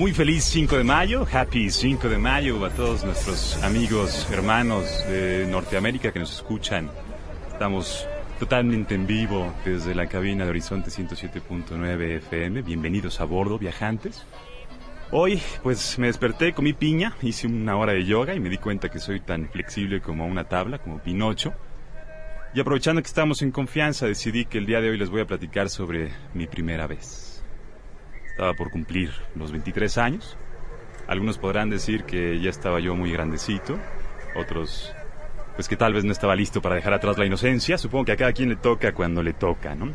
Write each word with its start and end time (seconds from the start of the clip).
Muy 0.00 0.14
feliz 0.14 0.44
5 0.44 0.78
de 0.78 0.84
mayo, 0.84 1.26
happy 1.30 1.68
5 1.68 2.08
de 2.08 2.16
mayo 2.16 2.64
a 2.64 2.70
todos 2.70 3.04
nuestros 3.04 3.62
amigos, 3.62 4.26
hermanos 4.32 4.86
de 5.06 5.46
Norteamérica 5.46 6.10
que 6.10 6.18
nos 6.18 6.32
escuchan. 6.32 6.90
Estamos 7.52 8.08
totalmente 8.38 8.94
en 8.94 9.06
vivo 9.06 9.52
desde 9.62 9.94
la 9.94 10.06
cabina 10.06 10.44
de 10.44 10.50
Horizonte 10.52 10.88
107.9 10.88 12.16
FM. 12.16 12.62
Bienvenidos 12.62 13.20
a 13.20 13.24
bordo, 13.24 13.58
viajantes. 13.58 14.24
Hoy, 15.10 15.38
pues 15.62 15.98
me 15.98 16.06
desperté, 16.06 16.54
comí 16.54 16.72
piña, 16.72 17.14
hice 17.20 17.46
una 17.46 17.76
hora 17.76 17.92
de 17.92 18.06
yoga 18.06 18.34
y 18.34 18.40
me 18.40 18.48
di 18.48 18.56
cuenta 18.56 18.88
que 18.88 19.00
soy 19.00 19.20
tan 19.20 19.50
flexible 19.50 20.00
como 20.00 20.24
una 20.26 20.44
tabla, 20.44 20.78
como 20.78 21.02
Pinocho. 21.02 21.52
Y 22.54 22.60
aprovechando 22.60 23.02
que 23.02 23.08
estamos 23.08 23.42
en 23.42 23.50
confianza, 23.50 24.06
decidí 24.06 24.46
que 24.46 24.56
el 24.56 24.64
día 24.64 24.80
de 24.80 24.88
hoy 24.88 24.96
les 24.96 25.10
voy 25.10 25.20
a 25.20 25.26
platicar 25.26 25.68
sobre 25.68 26.10
mi 26.32 26.46
primera 26.46 26.86
vez. 26.86 27.29
Estaba 28.30 28.54
por 28.54 28.70
cumplir 28.70 29.10
los 29.34 29.52
23 29.52 29.98
años. 29.98 30.36
Algunos 31.06 31.38
podrán 31.38 31.70
decir 31.70 32.04
que 32.04 32.40
ya 32.40 32.50
estaba 32.50 32.80
yo 32.80 32.94
muy 32.94 33.12
grandecito, 33.12 33.78
otros 34.36 34.94
pues 35.56 35.68
que 35.68 35.76
tal 35.76 35.92
vez 35.92 36.04
no 36.04 36.12
estaba 36.12 36.34
listo 36.36 36.62
para 36.62 36.76
dejar 36.76 36.94
atrás 36.94 37.18
la 37.18 37.26
inocencia. 37.26 37.76
Supongo 37.76 38.06
que 38.06 38.12
a 38.12 38.16
cada 38.16 38.32
quien 38.32 38.48
le 38.48 38.56
toca 38.56 38.92
cuando 38.92 39.22
le 39.22 39.34
toca, 39.34 39.74
¿no? 39.74 39.90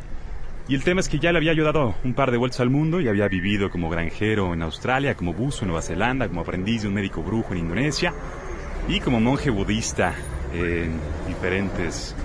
Y 0.67 0.75
el 0.75 0.83
tema 0.83 1.00
es 1.00 1.09
que 1.09 1.19
ya 1.19 1.31
le 1.31 1.38
había 1.38 1.53
yo 1.53 1.63
dado 1.63 1.95
un 2.03 2.13
par 2.13 2.31
de 2.31 2.38
vueltas 2.38 2.59
al 2.59 2.69
mundo 2.69 3.00
y 3.00 3.08
había 3.08 3.28
vivido 3.28 3.69
como 3.69 3.89
granjero 3.89 4.53
en 4.53 4.63
Australia, 4.63 5.16
como 5.16 5.33
buzo 5.33 5.61
en 5.61 5.69
Nueva 5.69 5.83
Zelanda, 5.83 6.28
como 6.28 6.41
aprendiz 6.41 6.81
de 6.81 6.88
un 6.88 6.95
médico 6.95 7.22
brujo 7.22 7.53
en 7.53 7.59
Indonesia 7.59 8.13
y 8.88 9.00
como 9.00 9.19
monje 9.19 9.52
budista 9.52 10.13
en 10.53 11.00
diferentes 11.28 12.16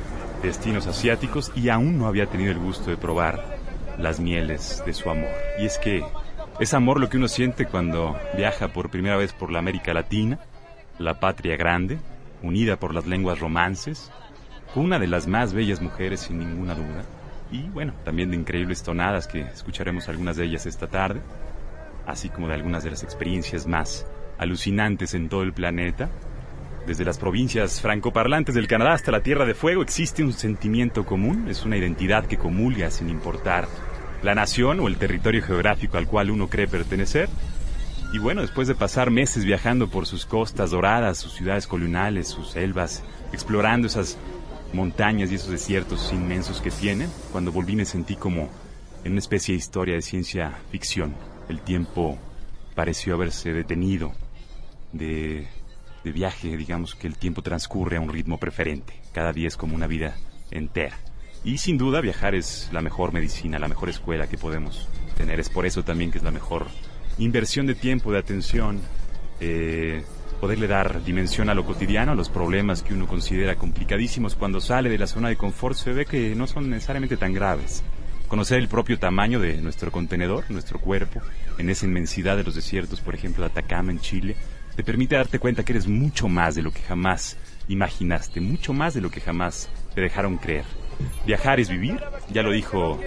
destinos 0.43 0.87
asiáticos 0.87 1.53
y 1.55 1.69
aún 1.69 1.99
no 1.99 2.07
había 2.07 2.27
tenido 2.27 2.51
el 2.51 2.59
gusto 2.59 2.91
de 2.91 2.97
probar 2.97 3.60
las 4.01 4.21
mieles 4.21 4.83
de 4.85 4.93
su 4.93 5.11
amor. 5.11 5.31
Y 5.59 5.67
es 5.67 5.79
que 5.79 6.05
es 6.59 6.75
amor 6.75 7.01
lo 7.01 7.09
que 7.09 7.17
uno 7.17 7.29
siente 7.29 7.67
cuando 7.67 8.17
viaja 8.37 8.69
por 8.69 8.91
primera 8.91 9.17
vez 9.17 9.33
por 9.33 9.51
la 9.51 9.61
América 9.61 9.95
Latina, 9.95 10.39
la 10.99 11.21
patria 11.21 11.57
grande, 11.57 11.99
unida 12.43 12.77
por 12.77 12.95
las 12.95 13.07
lenguas 13.07 13.41
romances, 13.41 14.11
con 14.75 14.85
una 14.85 14.99
de 14.99 15.07
las 15.07 15.27
más 15.27 15.53
bellas 15.53 15.81
mujeres 15.81 16.21
sin 16.21 16.39
ninguna 16.39 16.75
duda, 16.75 17.05
y 17.51 17.63
bueno, 17.71 17.95
también 18.05 18.31
de 18.31 18.37
increíbles 18.37 18.83
tonadas 18.83 19.27
que 19.27 19.41
escucharemos 19.41 20.09
algunas 20.09 20.37
de 20.37 20.45
ellas 20.45 20.67
esta 20.67 20.87
tarde, 20.87 21.21
así 22.07 22.29
como 22.29 22.49
de 22.49 22.55
algunas 22.55 22.85
de 22.85 22.91
las 22.91 23.03
experiencias 23.03 23.67
más 23.67 24.07
alucinantes 24.39 25.15
en 25.15 25.29
todo 25.29 25.43
el 25.43 25.53
planeta. 25.53 26.09
Desde 26.87 27.05
las 27.05 27.19
provincias 27.19 27.81
francoparlantes 27.81 28.55
del 28.55 28.67
Canadá 28.67 28.95
hasta 28.95 29.13
la 29.13 29.23
Tierra 29.23 29.45
de 29.45 29.55
Fuego 29.55 29.83
existe 29.83 30.23
un 30.23 30.33
sentimiento 30.33 31.05
común, 31.05 31.47
es 31.49 31.65
una 31.65 31.77
identidad 31.77 32.27
que 32.27 32.39
comulga 32.39 32.91
sin 32.91 33.11
importar 33.11 33.69
la 34.23 34.35
nación 34.35 34.81
o 34.81 34.89
el 34.89 34.97
territorio 34.97 35.43
geográfico 35.43 35.99
al 35.99 36.07
cual 36.07 36.31
uno 36.31 36.49
cree 36.49 36.69
pertenecer. 36.69 37.29
Y 38.13 38.19
bueno, 38.19 38.41
después 38.43 38.67
de 38.67 38.75
pasar 38.75 39.11
meses 39.11 39.45
viajando 39.45 39.89
por 39.89 40.07
sus 40.07 40.27
costas 40.27 40.71
doradas, 40.71 41.19
sus 41.19 41.33
ciudades 41.33 41.67
coloniales, 41.67 42.29
sus 42.29 42.51
selvas, 42.51 43.03
explorando 43.33 43.87
esas 43.87 44.19
montañas 44.73 45.31
y 45.31 45.37
esos 45.37 45.51
desiertos 45.51 46.13
inmensos 46.13 46.61
que 46.61 46.71
tienen, 46.71 47.09
cuando 47.31 47.53
volví 47.53 47.77
me 47.77 47.85
sentí 47.85 48.17
como 48.17 48.49
en 49.05 49.13
una 49.13 49.21
especie 49.21 49.55
de 49.55 49.59
historia 49.59 49.95
de 49.95 50.03
ciencia 50.03 50.59
ficción. 50.71 51.15
El 51.49 51.61
tiempo 51.61 52.19
pareció 52.75 53.15
haberse 53.15 53.53
detenido 53.53 54.13
de, 54.93 55.47
de 56.05 56.13
viaje, 56.13 56.57
digamos 56.57 56.95
que 56.95 57.07
el 57.07 57.17
tiempo 57.17 57.43
transcurre 57.43 57.97
a 57.97 58.01
un 58.01 58.13
ritmo 58.13 58.39
preferente. 58.39 58.95
Cada 59.13 59.33
día 59.33 59.49
es 59.49 59.57
como 59.57 59.75
una 59.75 59.87
vida 59.87 60.17
entera. 60.51 60.97
Y 61.43 61.59
sin 61.59 61.79
duda 61.79 62.01
viajar 62.01 62.35
es 62.35 62.69
la 62.71 62.83
mejor 62.83 63.13
medicina, 63.13 63.59
la 63.59 63.69
mejor 63.69 63.89
escuela 63.89 64.29
que 64.29 64.37
podemos 64.37 64.89
tener. 65.17 65.41
Es 65.41 65.49
por 65.49 65.65
eso 65.65 65.83
también 65.83 66.11
que 66.11 66.19
es 66.19 66.25
la 66.25 66.31
mejor 66.31 66.67
inversión 67.19 67.67
de 67.67 67.75
tiempo, 67.75 68.13
de 68.13 68.19
atención, 68.19 68.81
eh, 69.41 70.03
poderle 70.41 70.67
dar 70.67 71.03
dimensión 71.03 71.49
a 71.49 71.55
lo 71.55 71.65
cotidiano, 71.65 72.13
a 72.13 72.15
los 72.15 72.29
problemas 72.29 72.83
que 72.83 72.93
uno 72.93 73.07
considera 73.07 73.57
complicadísimos. 73.57 74.35
Cuando 74.35 74.61
sale 74.61 74.91
de 74.91 74.99
la 74.99 75.07
zona 75.07 75.29
de 75.29 75.37
confort 75.37 75.77
se 75.77 75.93
ve 75.93 76.05
que 76.05 76.35
no 76.35 76.47
son 76.47 76.69
necesariamente 76.69 77.17
tan 77.17 77.33
graves. 77.33 77.83
Conocer 78.29 78.59
el 78.59 78.69
propio 78.69 78.99
tamaño 78.99 79.41
de 79.41 79.57
nuestro 79.63 79.91
contenedor, 79.91 80.45
nuestro 80.51 80.79
cuerpo, 80.79 81.21
en 81.59 81.69
esa 81.69 81.87
inmensidad 81.87 82.37
de 82.37 82.45
los 82.45 82.55
desiertos, 82.55 83.01
por 83.01 83.15
ejemplo, 83.15 83.45
de 83.45 83.51
Atacama 83.51 83.91
en 83.91 84.01
Chile, 84.01 84.37
te 84.77 84.85
permite 84.85 85.17
darte 85.17 85.39
cuenta 85.39 85.65
que 85.65 85.73
eres 85.73 85.89
mucho 85.89 86.29
más 86.29 86.55
de 86.55 86.63
lo 86.63 86.71
que 86.71 86.81
jamás 86.83 87.37
imaginaste, 87.69 88.41
mucho 88.41 88.73
más 88.73 88.95
de 88.95 89.01
lo 89.01 89.11
que 89.11 89.21
jamás 89.21 89.69
te 89.95 90.01
dejaron 90.01 90.37
creer. 90.37 90.65
Viajar 91.27 91.61
es 91.61 91.69
vivir, 91.69 92.01
ya 92.31 92.43
lo 92.43 92.51
dijo 92.51 93.01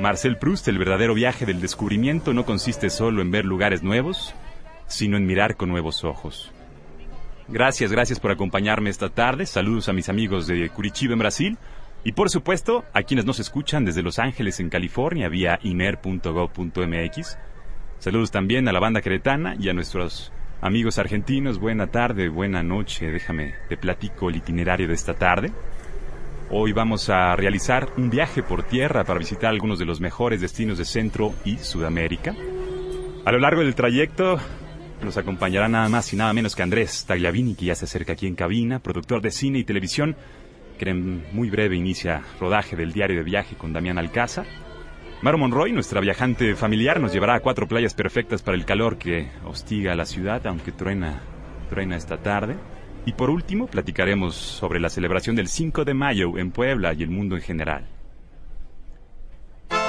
Marcel 0.00 0.36
Proust, 0.36 0.68
el 0.68 0.78
verdadero 0.78 1.14
viaje 1.14 1.46
del 1.46 1.60
descubrimiento 1.60 2.32
no 2.32 2.44
consiste 2.44 2.90
solo 2.90 3.20
en 3.20 3.30
ver 3.30 3.44
lugares 3.44 3.82
nuevos, 3.82 4.34
sino 4.86 5.16
en 5.16 5.26
mirar 5.26 5.56
con 5.56 5.68
nuevos 5.68 6.04
ojos. 6.04 6.52
Gracias, 7.48 7.90
gracias 7.90 8.20
por 8.20 8.30
acompañarme 8.30 8.90
esta 8.90 9.08
tarde. 9.08 9.46
Saludos 9.46 9.88
a 9.88 9.92
mis 9.92 10.08
amigos 10.08 10.46
de 10.46 10.68
Curitiba 10.68 11.14
en 11.14 11.18
Brasil 11.18 11.58
y 12.04 12.12
por 12.12 12.30
supuesto 12.30 12.84
a 12.92 13.02
quienes 13.02 13.24
nos 13.24 13.40
escuchan 13.40 13.84
desde 13.84 14.02
Los 14.02 14.18
Ángeles 14.18 14.60
en 14.60 14.70
California 14.70 15.28
vía 15.28 15.58
imer.gov.mx. 15.62 17.38
Saludos 17.98 18.30
también 18.30 18.68
a 18.68 18.72
la 18.72 18.80
banda 18.80 19.00
queretana 19.00 19.56
y 19.58 19.68
a 19.68 19.72
nuestros 19.72 20.30
amigos 20.60 20.98
argentinos. 20.98 21.58
Buena 21.58 21.88
tarde, 21.88 22.28
buena 22.28 22.62
noche. 22.62 23.10
Déjame 23.10 23.54
te 23.68 23.76
platico 23.76 24.28
el 24.28 24.36
itinerario 24.36 24.86
de 24.86 24.94
esta 24.94 25.14
tarde. 25.14 25.50
Hoy 26.50 26.72
vamos 26.72 27.10
a 27.10 27.36
realizar 27.36 27.92
un 27.98 28.08
viaje 28.08 28.42
por 28.42 28.62
tierra 28.62 29.04
para 29.04 29.18
visitar 29.18 29.50
algunos 29.50 29.78
de 29.78 29.84
los 29.84 30.00
mejores 30.00 30.40
destinos 30.40 30.78
de 30.78 30.86
Centro 30.86 31.34
y 31.44 31.58
Sudamérica. 31.58 32.34
A 33.26 33.32
lo 33.32 33.38
largo 33.38 33.60
del 33.60 33.74
trayecto 33.74 34.38
nos 35.02 35.18
acompañará 35.18 35.68
nada 35.68 35.90
más 35.90 36.10
y 36.14 36.16
nada 36.16 36.32
menos 36.32 36.56
que 36.56 36.62
Andrés 36.62 37.04
Tagliavini, 37.06 37.54
que 37.54 37.66
ya 37.66 37.74
se 37.74 37.84
acerca 37.84 38.14
aquí 38.14 38.26
en 38.26 38.34
cabina, 38.34 38.78
productor 38.78 39.20
de 39.20 39.30
cine 39.30 39.58
y 39.58 39.64
televisión, 39.64 40.16
que 40.78 40.88
en 40.88 41.22
muy 41.32 41.50
breve 41.50 41.76
inicia 41.76 42.22
rodaje 42.40 42.76
del 42.76 42.94
diario 42.94 43.18
de 43.18 43.24
viaje 43.24 43.54
con 43.54 43.74
Damián 43.74 43.98
Alcázar. 43.98 44.46
Maro 45.20 45.36
Monroy, 45.36 45.72
nuestra 45.72 46.00
viajante 46.00 46.54
familiar, 46.54 46.98
nos 46.98 47.12
llevará 47.12 47.34
a 47.34 47.40
cuatro 47.40 47.68
playas 47.68 47.92
perfectas 47.92 48.40
para 48.40 48.56
el 48.56 48.64
calor 48.64 48.96
que 48.96 49.28
hostiga 49.44 49.92
a 49.92 49.96
la 49.96 50.06
ciudad, 50.06 50.46
aunque 50.46 50.72
truena, 50.72 51.20
truena 51.68 51.96
esta 51.96 52.16
tarde. 52.16 52.56
Y 53.06 53.12
por 53.12 53.30
último, 53.30 53.66
platicaremos 53.66 54.34
sobre 54.34 54.80
la 54.80 54.90
celebración 54.90 55.36
del 55.36 55.48
5 55.48 55.84
de 55.84 55.94
mayo 55.94 56.36
en 56.38 56.50
Puebla 56.50 56.92
y 56.92 57.02
el 57.02 57.10
mundo 57.10 57.36
en 57.36 57.42
general. 57.42 57.86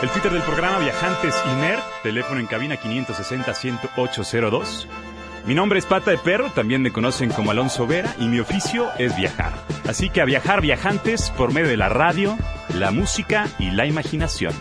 El 0.01 0.09
Twitter 0.09 0.31
del 0.31 0.41
programa 0.43 0.79
Viajantes 0.79 1.35
INER, 1.57 1.79
teléfono 2.03 2.39
en 2.39 2.47
cabina 2.47 2.77
560-10802. 2.77 4.85
Mi 5.45 5.53
nombre 5.53 5.79
es 5.79 5.85
Pata 5.85 6.11
de 6.11 6.17
Perro, 6.17 6.49
también 6.51 6.81
me 6.81 6.91
conocen 6.91 7.31
como 7.31 7.51
Alonso 7.51 7.85
Vera 7.85 8.15
y 8.19 8.27
mi 8.27 8.39
oficio 8.39 8.87
es 8.97 9.15
viajar. 9.17 9.53
Así 9.87 10.09
que 10.09 10.21
a 10.21 10.25
viajar 10.25 10.61
viajantes 10.61 11.31
por 11.31 11.53
medio 11.53 11.67
de 11.67 11.77
la 11.77 11.89
radio, 11.89 12.37
la 12.77 12.91
música 12.91 13.47
y 13.57 13.71
la 13.71 13.85
imaginación. 13.85 14.53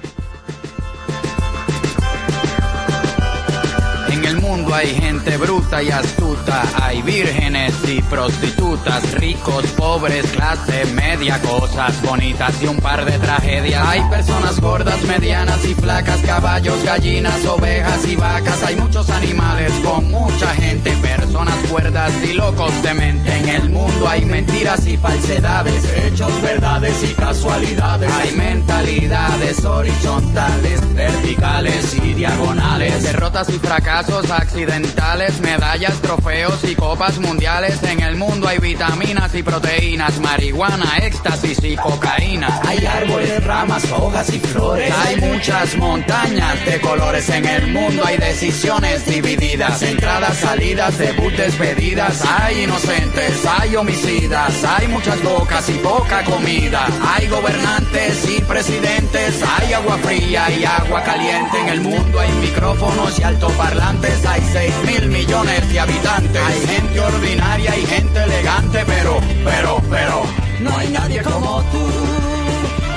Mundo 4.36 4.74
hay 4.74 4.94
gente 4.94 5.36
bruta 5.36 5.82
y 5.82 5.90
astuta, 5.90 6.62
hay 6.82 7.02
vírgenes 7.02 7.74
y 7.86 8.02
prostitutas, 8.02 9.14
ricos, 9.14 9.66
pobres, 9.76 10.26
clase 10.26 10.84
media, 10.94 11.40
cosas 11.40 12.00
bonitas 12.02 12.54
y 12.62 12.66
un 12.66 12.76
par 12.78 13.04
de 13.04 13.18
tragedias. 13.18 13.86
Hay 13.86 14.02
personas 14.10 14.60
gordas, 14.60 15.02
medianas 15.04 15.64
y 15.64 15.74
flacas, 15.74 16.20
caballos, 16.20 16.82
gallinas, 16.84 17.44
ovejas 17.46 18.06
y 18.06 18.16
vacas, 18.16 18.62
hay 18.62 18.76
muchos 18.76 19.08
animales 19.10 19.72
con 19.84 20.10
mucha 20.10 20.54
gente, 20.54 20.90
personas 20.92 21.56
cuerdas 21.70 22.12
y 22.22 22.34
locos 22.34 22.82
de 22.82 22.94
mente. 22.94 23.36
En 23.38 23.48
el 23.48 23.70
mundo 23.70 24.08
hay 24.08 24.24
mentiras 24.24 24.86
y 24.86 24.96
falsedades, 24.96 25.84
hechos, 25.96 26.42
verdades 26.42 27.02
y 27.02 27.14
casualidades. 27.14 28.10
Hay 28.12 28.32
mentalidades 28.32 29.64
horizontales, 29.64 30.94
verticales 30.94 31.94
y 31.94 32.14
diagonales, 32.14 33.02
derrotas 33.02 33.48
y 33.50 33.58
fracasos 33.58 34.17
accidentales, 34.30 35.40
medallas, 35.40 36.00
trofeos 36.02 36.18
trofeos 36.18 36.64
y 36.64 36.74
copas 36.74 37.18
mundiales. 37.18 37.82
En 37.82 38.00
el 38.00 38.16
mundo 38.16 38.48
hay 38.48 38.58
vitaminas 38.58 39.34
y 39.34 39.42
proteínas, 39.42 40.18
marihuana, 40.20 40.98
éxtasis 40.98 41.62
y 41.62 41.76
cocaína. 41.76 42.60
Hay 42.66 42.84
árboles, 42.84 43.44
ramas, 43.44 43.84
hojas 43.92 44.28
y 44.32 44.40
flores. 44.40 44.92
Hay 45.04 45.16
muchas 45.16 45.76
montañas 45.76 46.64
de 46.64 46.80
colores 46.80 47.28
en 47.30 47.46
el 47.46 47.72
mundo. 47.72 48.02
Hay 48.04 48.16
decisiones 48.16 49.06
divididas, 49.06 49.82
entradas, 49.82 50.38
salidas, 50.38 50.98
debut, 50.98 51.32
despedidas. 51.34 52.24
Hay 52.24 52.64
inocentes, 52.64 53.46
hay 53.46 53.76
homicidas. 53.76 54.64
Hay 54.64 54.88
muchas 54.88 55.22
bocas 55.22 55.68
y 55.68 55.74
poca 55.74 56.24
comida. 56.24 56.86
Hay 57.14 57.28
gobernantes 57.28 58.28
y 58.28 58.40
presidentes. 58.42 59.42
Hay 59.42 59.72
agua 59.72 59.98
fría 59.98 60.50
y 60.50 60.64
agua 60.64 61.02
caliente. 61.04 61.60
En 61.60 61.68
el 61.68 61.80
mundo 61.80 62.20
hay 62.20 62.32
micrófonos 62.32 63.18
y 63.18 63.22
altoparlantes. 63.22 64.07
Hay 64.26 64.40
6 64.52 64.74
mil 64.86 65.10
millones 65.10 65.68
de 65.68 65.80
habitantes. 65.80 66.42
Hay 66.42 66.66
gente 66.66 67.00
ordinaria 67.00 67.76
y 67.76 67.86
gente 67.86 68.22
elegante, 68.22 68.82
pero, 68.86 69.20
pero, 69.44 69.82
pero, 69.90 70.22
no 70.60 70.76
hay 70.76 70.88
nadie 70.88 71.22
como 71.22 71.62
tú. 71.72 71.78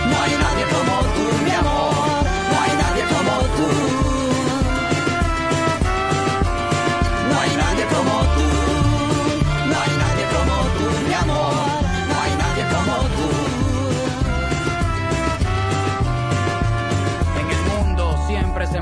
No 0.10 0.22
hay 0.22 0.31
nadie 0.46 0.66
como 0.72 1.02
tú, 1.13 1.41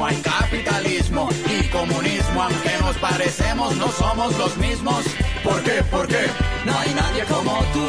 ateísmo, 0.00 0.06
hay 0.06 0.16
capitalismo 0.16 1.28
y 1.46 1.68
comunismo. 1.68 2.42
Aunque 2.42 2.78
nos 2.80 2.96
parecemos, 2.96 3.76
no 3.76 3.88
somos 3.88 4.36
los 4.38 4.56
mismos. 4.56 5.04
¿Por 5.42 5.62
qué? 5.62 5.82
¿Por 5.90 6.06
qué? 6.06 6.26
No 6.64 6.78
hay 6.78 6.94
nadie 6.94 7.24
como 7.24 7.58
tú. 7.72 7.86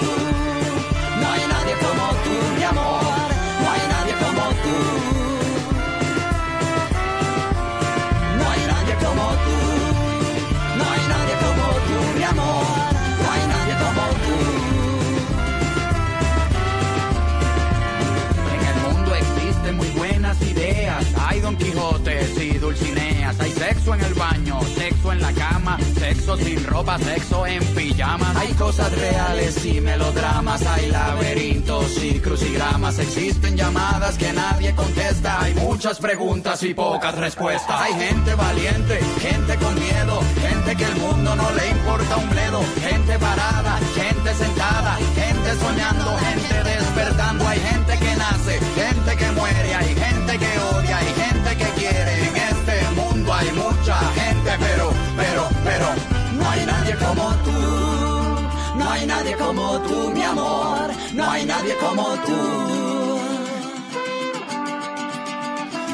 No 1.19 1.31
hay 1.31 1.41
nadie 1.47 1.75
como 1.75 2.07
tú, 2.23 2.55
mi 2.57 2.63
amor. 2.63 3.03
No 3.61 3.71
hay 3.71 3.81
nadie 3.89 4.13
como 4.13 4.49
tú. 4.63 5.10
Hay 22.71 23.51
sexo 23.51 23.93
en 23.95 24.01
el 24.01 24.13
baño, 24.13 24.61
sexo 24.77 25.11
en 25.11 25.21
la 25.21 25.33
cama, 25.33 25.77
sexo 25.99 26.37
sin 26.37 26.63
ropa, 26.65 26.97
sexo 26.99 27.45
en 27.45 27.61
pijamas. 27.75 28.33
Hay 28.37 28.53
cosas 28.53 28.89
reales 28.97 29.65
y 29.65 29.81
melodramas. 29.81 30.65
Hay 30.65 30.89
laberintos 30.89 32.01
y 32.01 32.19
crucigramas. 32.19 32.97
Existen 32.99 33.57
llamadas 33.57 34.17
que 34.17 34.31
nadie 34.31 34.73
contesta. 34.73 35.41
Hay 35.41 35.53
muchas 35.55 35.99
preguntas 35.99 36.63
y 36.63 36.73
pocas 36.73 37.15
respuestas. 37.17 37.81
Hay 37.81 37.93
gente 37.93 38.35
valiente, 38.35 38.99
gente 39.19 39.57
con 39.57 39.75
miedo, 39.75 40.21
gente 40.39 40.75
que 40.77 40.85
el 40.85 40.95
mundo 40.95 41.35
no 41.35 41.51
le 41.51 41.69
importa 41.71 42.15
un 42.15 42.29
bledo. 42.29 42.61
Gente 42.79 43.19
parada, 43.19 43.79
gente 43.95 44.33
sentada, 44.33 44.97
gente 45.13 45.55
soñando, 45.59 46.17
gente 46.19 46.69
despertando. 46.69 47.47
Hay 47.47 47.59
gente 47.59 47.97
que 47.97 48.15
nace, 48.15 48.59
gente 48.75 49.17
que 49.17 49.31
muere, 49.31 49.75
hay 49.75 49.95
hay 53.41 53.51
mucha 53.53 53.97
gente, 54.19 54.51
pero, 54.59 54.91
pero, 55.17 55.49
pero, 55.63 55.87
No 56.37 56.49
hay 56.49 56.65
nadie 56.65 56.95
como 56.95 57.27
tú. 57.45 57.57
No 58.77 58.89
hay 58.89 59.05
nadie 59.05 59.35
como 59.35 59.79
tú, 59.81 60.11
mi 60.13 60.23
amor. 60.23 60.89
No 61.13 61.31
hay 61.31 61.45
nadie 61.45 61.75
como 61.77 62.03
tú. 62.25 62.39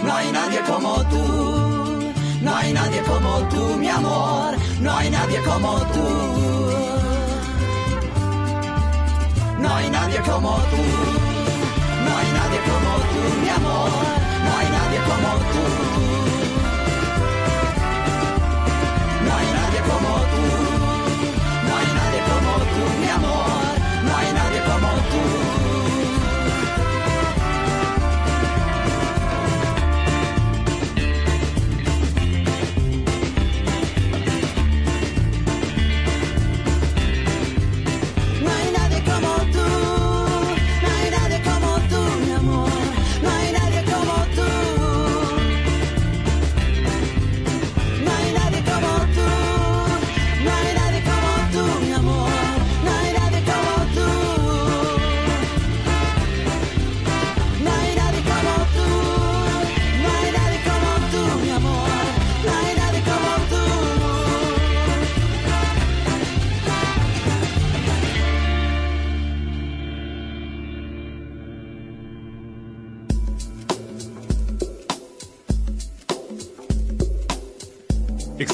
No 0.04 0.16
hay 0.16 0.32
nadie 0.32 0.60
como 0.62 0.94
tú. 1.12 2.14
No 2.42 2.56
hay 2.56 2.74
nadie 2.74 3.02
como 3.04 3.32
tú, 3.50 3.64
mi 3.78 3.90
amor. 3.90 4.56
No 4.82 4.98
hay 4.98 5.10
nadie 5.10 5.40
como 5.44 5.72
tú. 5.94 6.08
No 9.60 9.76
hay 9.76 9.90
nadie 9.90 10.20
como 10.22 10.52
tú. 10.72 10.84
No 12.06 12.12
hay 12.18 12.30
nadie 12.40 12.60
como 12.70 12.92
tú, 13.12 13.22
mi 13.44 13.50
amor. 13.50 13.90
No 14.46 14.52
hay 14.58 14.70
nadie 14.78 15.00
como 15.10 15.30
tú. 15.54 16.27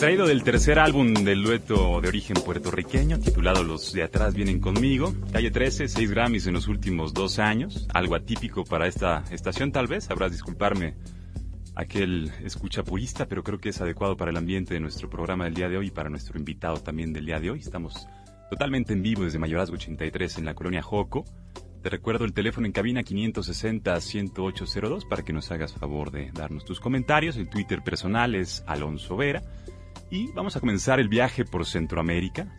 Extraído 0.04 0.28
del 0.28 0.44
tercer 0.44 0.80
álbum 0.80 1.14
del 1.14 1.44
dueto 1.44 2.02
de 2.02 2.10
origen 2.10 2.36
puertorriqueño, 2.36 3.22
titulado 3.22 3.64
Los 3.64 3.94
de 3.94 4.04
atrás 4.04 4.34
vienen 4.34 4.60
conmigo, 4.60 5.14
calle 5.32 5.50
13, 5.50 5.88
6 5.88 6.12
Grammys 6.12 6.46
en 6.46 6.56
los 6.56 6.68
últimos 6.68 7.14
dos 7.14 7.40
años, 7.40 7.88
algo 7.94 8.16
atípico 8.16 8.66
para 8.66 8.88
esta 8.88 9.24
estación 9.32 9.72
tal 9.72 9.88
vez, 9.88 10.04
sabrás 10.04 10.34
disculparme 10.34 10.96
aquel 11.74 12.34
escucha 12.44 12.84
purista, 12.84 13.30
pero 13.30 13.46
creo 13.46 13.60
que 13.60 13.70
es 13.70 13.80
adecuado 13.80 14.18
para 14.18 14.32
el 14.32 14.36
ambiente 14.36 14.74
de 14.74 14.82
nuestro 14.82 15.10
programa 15.10 15.46
del 15.46 15.54
día 15.54 15.70
de 15.70 15.78
hoy 15.78 15.88
y 15.88 15.92
para 15.92 16.10
nuestro 16.10 16.38
invitado 16.38 16.82
también 16.82 17.14
del 17.14 17.26
día 17.26 17.40
de 17.40 17.52
hoy. 17.52 17.60
Estamos 17.60 18.06
totalmente 18.50 18.92
en 18.92 19.04
vivo 19.04 19.24
desde 19.24 19.40
Mayorazgo 19.40 19.76
83 19.76 20.38
en 20.38 20.44
la 20.44 20.54
colonia 20.54 20.82
Joco. 20.82 21.24
Te 21.82 21.90
recuerdo 21.90 22.26
el 22.26 22.34
teléfono 22.34 22.68
en 22.68 22.74
cabina 22.74 23.04
560-10802 23.04 25.08
para 25.08 25.24
que 25.24 25.32
nos 25.32 25.50
hagas 25.50 25.72
favor 25.72 26.12
de 26.12 26.30
darnos 26.34 26.66
tus 26.66 26.82
comentarios. 26.82 27.38
El 27.38 27.48
Twitter 27.48 27.82
personal 27.82 28.36
es 28.36 28.66
Alonso 28.68 29.16
Vera. 29.16 29.42
Y 30.14 30.32
vamos 30.32 30.56
a 30.56 30.60
comenzar 30.60 31.00
el 31.00 31.10
viaje 31.10 31.44
por 31.44 31.66
Centroamérica, 31.66 32.56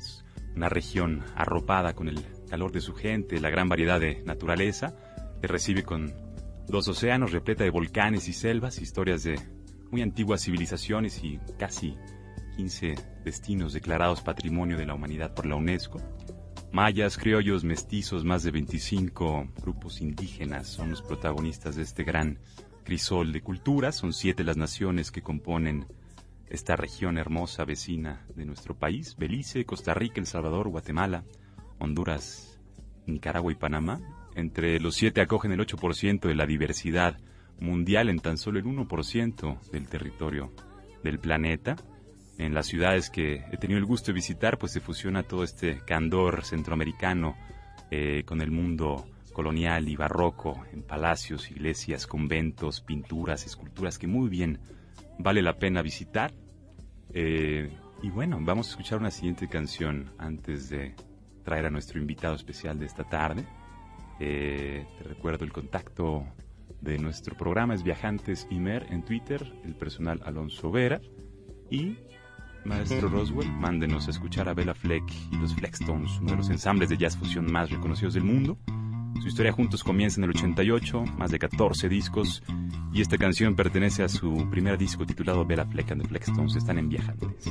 una 0.56 0.68
región 0.68 1.22
arropada 1.36 1.94
con 1.94 2.08
el 2.08 2.20
calor 2.50 2.72
de 2.72 2.80
su 2.80 2.94
gente, 2.94 3.40
la 3.40 3.48
gran 3.48 3.68
variedad 3.68 4.00
de 4.00 4.24
naturaleza, 4.24 4.96
que 5.40 5.46
recibe 5.46 5.84
con 5.84 6.12
dos 6.66 6.88
océanos 6.88 7.30
repleta 7.30 7.62
de 7.62 7.70
volcanes 7.70 8.26
y 8.26 8.32
selvas, 8.32 8.80
historias 8.80 9.22
de 9.22 9.38
muy 9.92 10.02
antiguas 10.02 10.42
civilizaciones 10.42 11.22
y 11.22 11.38
casi 11.56 11.96
15 12.56 12.96
destinos 13.24 13.72
declarados 13.72 14.20
Patrimonio 14.20 14.76
de 14.76 14.86
la 14.86 14.94
Humanidad 14.94 15.32
por 15.32 15.46
la 15.46 15.54
UNESCO. 15.54 16.00
Mayas, 16.72 17.16
criollos, 17.16 17.62
mestizos, 17.62 18.24
más 18.24 18.42
de 18.42 18.50
25 18.50 19.52
grupos 19.62 20.00
indígenas 20.00 20.66
son 20.66 20.90
los 20.90 21.02
protagonistas 21.02 21.76
de 21.76 21.82
este 21.82 22.02
gran 22.02 22.40
crisol 22.82 23.30
de 23.30 23.42
culturas. 23.42 23.94
Son 23.94 24.12
siete 24.12 24.42
las 24.42 24.56
naciones 24.56 25.12
que 25.12 25.22
componen 25.22 25.86
esta 26.48 26.76
región 26.76 27.18
hermosa 27.18 27.64
vecina 27.64 28.26
de 28.34 28.44
nuestro 28.44 28.74
país, 28.74 29.16
Belice, 29.16 29.64
Costa 29.64 29.94
Rica, 29.94 30.20
El 30.20 30.26
Salvador, 30.26 30.68
Guatemala, 30.68 31.24
Honduras, 31.78 32.60
Nicaragua 33.06 33.52
y 33.52 33.56
Panamá. 33.56 34.00
Entre 34.34 34.80
los 34.80 34.94
siete 34.94 35.20
acogen 35.20 35.52
el 35.52 35.60
8% 35.60 36.20
de 36.20 36.34
la 36.34 36.46
diversidad 36.46 37.18
mundial 37.60 38.08
en 38.08 38.18
tan 38.18 38.36
solo 38.36 38.58
el 38.58 38.64
1% 38.64 39.60
del 39.70 39.88
territorio 39.88 40.52
del 41.02 41.18
planeta. 41.18 41.76
En 42.36 42.52
las 42.52 42.66
ciudades 42.66 43.10
que 43.10 43.44
he 43.52 43.56
tenido 43.56 43.78
el 43.78 43.84
gusto 43.84 44.08
de 44.08 44.14
visitar, 44.14 44.58
pues 44.58 44.72
se 44.72 44.80
fusiona 44.80 45.22
todo 45.22 45.44
este 45.44 45.80
candor 45.86 46.44
centroamericano 46.44 47.36
eh, 47.90 48.24
con 48.26 48.40
el 48.40 48.50
mundo 48.50 49.06
colonial 49.32 49.88
y 49.88 49.96
barroco, 49.96 50.64
en 50.72 50.82
palacios, 50.82 51.50
iglesias, 51.50 52.06
conventos, 52.06 52.80
pinturas, 52.80 53.46
esculturas 53.46 53.98
que 53.98 54.06
muy 54.06 54.28
bien 54.28 54.58
vale 55.18 55.42
la 55.42 55.56
pena 55.58 55.82
visitar. 55.82 56.32
Eh, 57.12 57.70
y 58.02 58.10
bueno, 58.10 58.38
vamos 58.40 58.68
a 58.68 58.70
escuchar 58.70 58.98
una 58.98 59.10
siguiente 59.10 59.48
canción 59.48 60.12
antes 60.18 60.68
de 60.68 60.94
traer 61.44 61.66
a 61.66 61.70
nuestro 61.70 62.00
invitado 62.00 62.34
especial 62.34 62.78
de 62.78 62.86
esta 62.86 63.04
tarde. 63.04 63.46
Eh, 64.20 64.86
te 64.98 65.04
recuerdo 65.04 65.44
el 65.44 65.52
contacto 65.52 66.24
de 66.80 66.98
nuestro 66.98 67.34
programa 67.36 67.74
es 67.74 67.82
Viajantes 67.82 68.46
Imer 68.50 68.86
en 68.90 69.04
Twitter, 69.04 69.54
el 69.64 69.74
personal 69.74 70.20
Alonso 70.24 70.70
Vera 70.70 71.00
y 71.70 71.96
Maestro 72.64 73.08
Roswell, 73.08 73.50
mándenos 73.50 74.06
a 74.06 74.10
escuchar 74.10 74.48
a 74.48 74.54
Bella 74.54 74.74
Fleck 74.74 75.04
y 75.32 75.36
los 75.36 75.54
Fleckstones, 75.54 76.18
uno 76.20 76.32
de 76.32 76.36
los 76.36 76.50
ensambles 76.50 76.88
de 76.88 76.96
jazz 76.96 77.16
fusión 77.16 77.50
más 77.50 77.70
reconocidos 77.70 78.14
del 78.14 78.24
mundo. 78.24 78.58
Su 79.20 79.28
historia 79.28 79.52
juntos 79.52 79.82
comienza 79.82 80.20
en 80.20 80.24
el 80.24 80.30
88, 80.30 81.04
más 81.18 81.30
de 81.30 81.38
14 81.38 81.88
discos, 81.88 82.42
y 82.92 83.00
esta 83.00 83.18
canción 83.18 83.54
pertenece 83.54 84.02
a 84.02 84.08
su 84.08 84.48
primer 84.50 84.78
disco 84.78 85.06
titulado 85.06 85.44
Bella 85.44 85.66
Fleck 85.66 85.92
and 85.92 86.02
the 86.02 86.08
Fleckstones. 86.08 86.56
Están 86.56 86.78
en 86.78 86.88
Viajantes. 86.88 87.50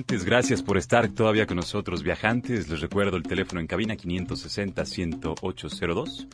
Viajantes. 0.00 0.24
Gracias 0.24 0.62
por 0.62 0.78
estar 0.78 1.08
todavía 1.08 1.46
con 1.46 1.56
nosotros, 1.56 2.02
viajantes. 2.02 2.70
Les 2.70 2.80
recuerdo 2.80 3.18
el 3.18 3.22
teléfono 3.22 3.60
en 3.60 3.66
cabina 3.66 3.96
560-10802. 3.96 6.26